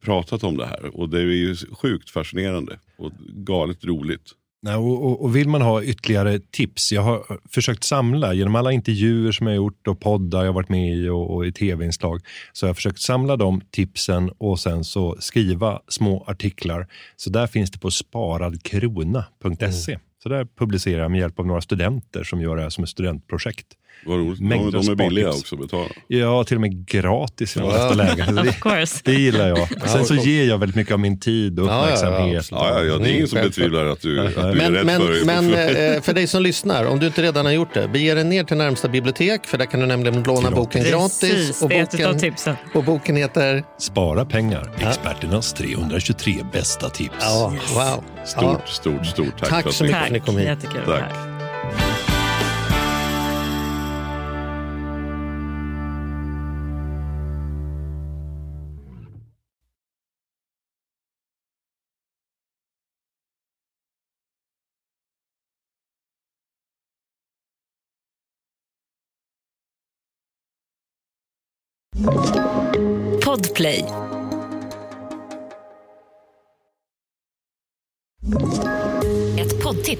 [0.00, 0.96] pratat om det här.
[0.96, 3.12] Och det är ju sjukt fascinerande och
[3.46, 4.30] galet roligt.
[4.64, 9.32] Nej, och, och, vill man ha ytterligare tips, jag har försökt samla genom alla intervjuer
[9.32, 12.20] som jag har gjort och poddar jag varit med i och, och i tv-inslag,
[12.52, 16.86] så har jag försökt samla de tipsen och sen så skriva små artiklar.
[17.16, 19.98] Så där finns det på sparadkrona.se.
[20.22, 22.90] Så där publicerar jag med hjälp av några studenter som gör det här som ett
[22.90, 23.66] studentprojekt.
[24.06, 24.38] Vad roligt.
[24.38, 25.88] De, Mängder de är billiga också att betala.
[26.08, 28.36] Ja, till och med gratis i de flesta lägen.
[28.36, 29.00] Så Of course.
[29.04, 29.88] Det, det gillar jag.
[29.90, 32.48] Sen så ger jag väldigt mycket av min tid och Ja, ja, ja, uppmärksamhet.
[32.50, 33.44] Ja, ja, ja, det är Mm, ingen som självklart.
[33.56, 36.26] betvivlar att du, att du är Men, rädd men, för men för- eh, för dig
[36.26, 39.46] som lyssnar, om du inte redan har gjort det, bege dig ner till närmsta bibliotek
[39.46, 41.20] för där kan du nämligen låna boken gratis.
[41.20, 43.64] Precis, Och det är ett av boken, och boken heter?
[43.78, 44.70] Spara pengar.
[44.78, 47.14] Experternas 323 bästa tips.
[47.20, 48.04] Ja, wow.
[48.24, 48.60] Stort, Ja.
[48.66, 49.48] stort, stort tack.
[49.48, 50.02] Tack för att så ni- mycket.
[50.02, 50.46] Tack, ni kom hit.
[50.48, 50.80] jättekul.
[50.86, 51.31] Tack.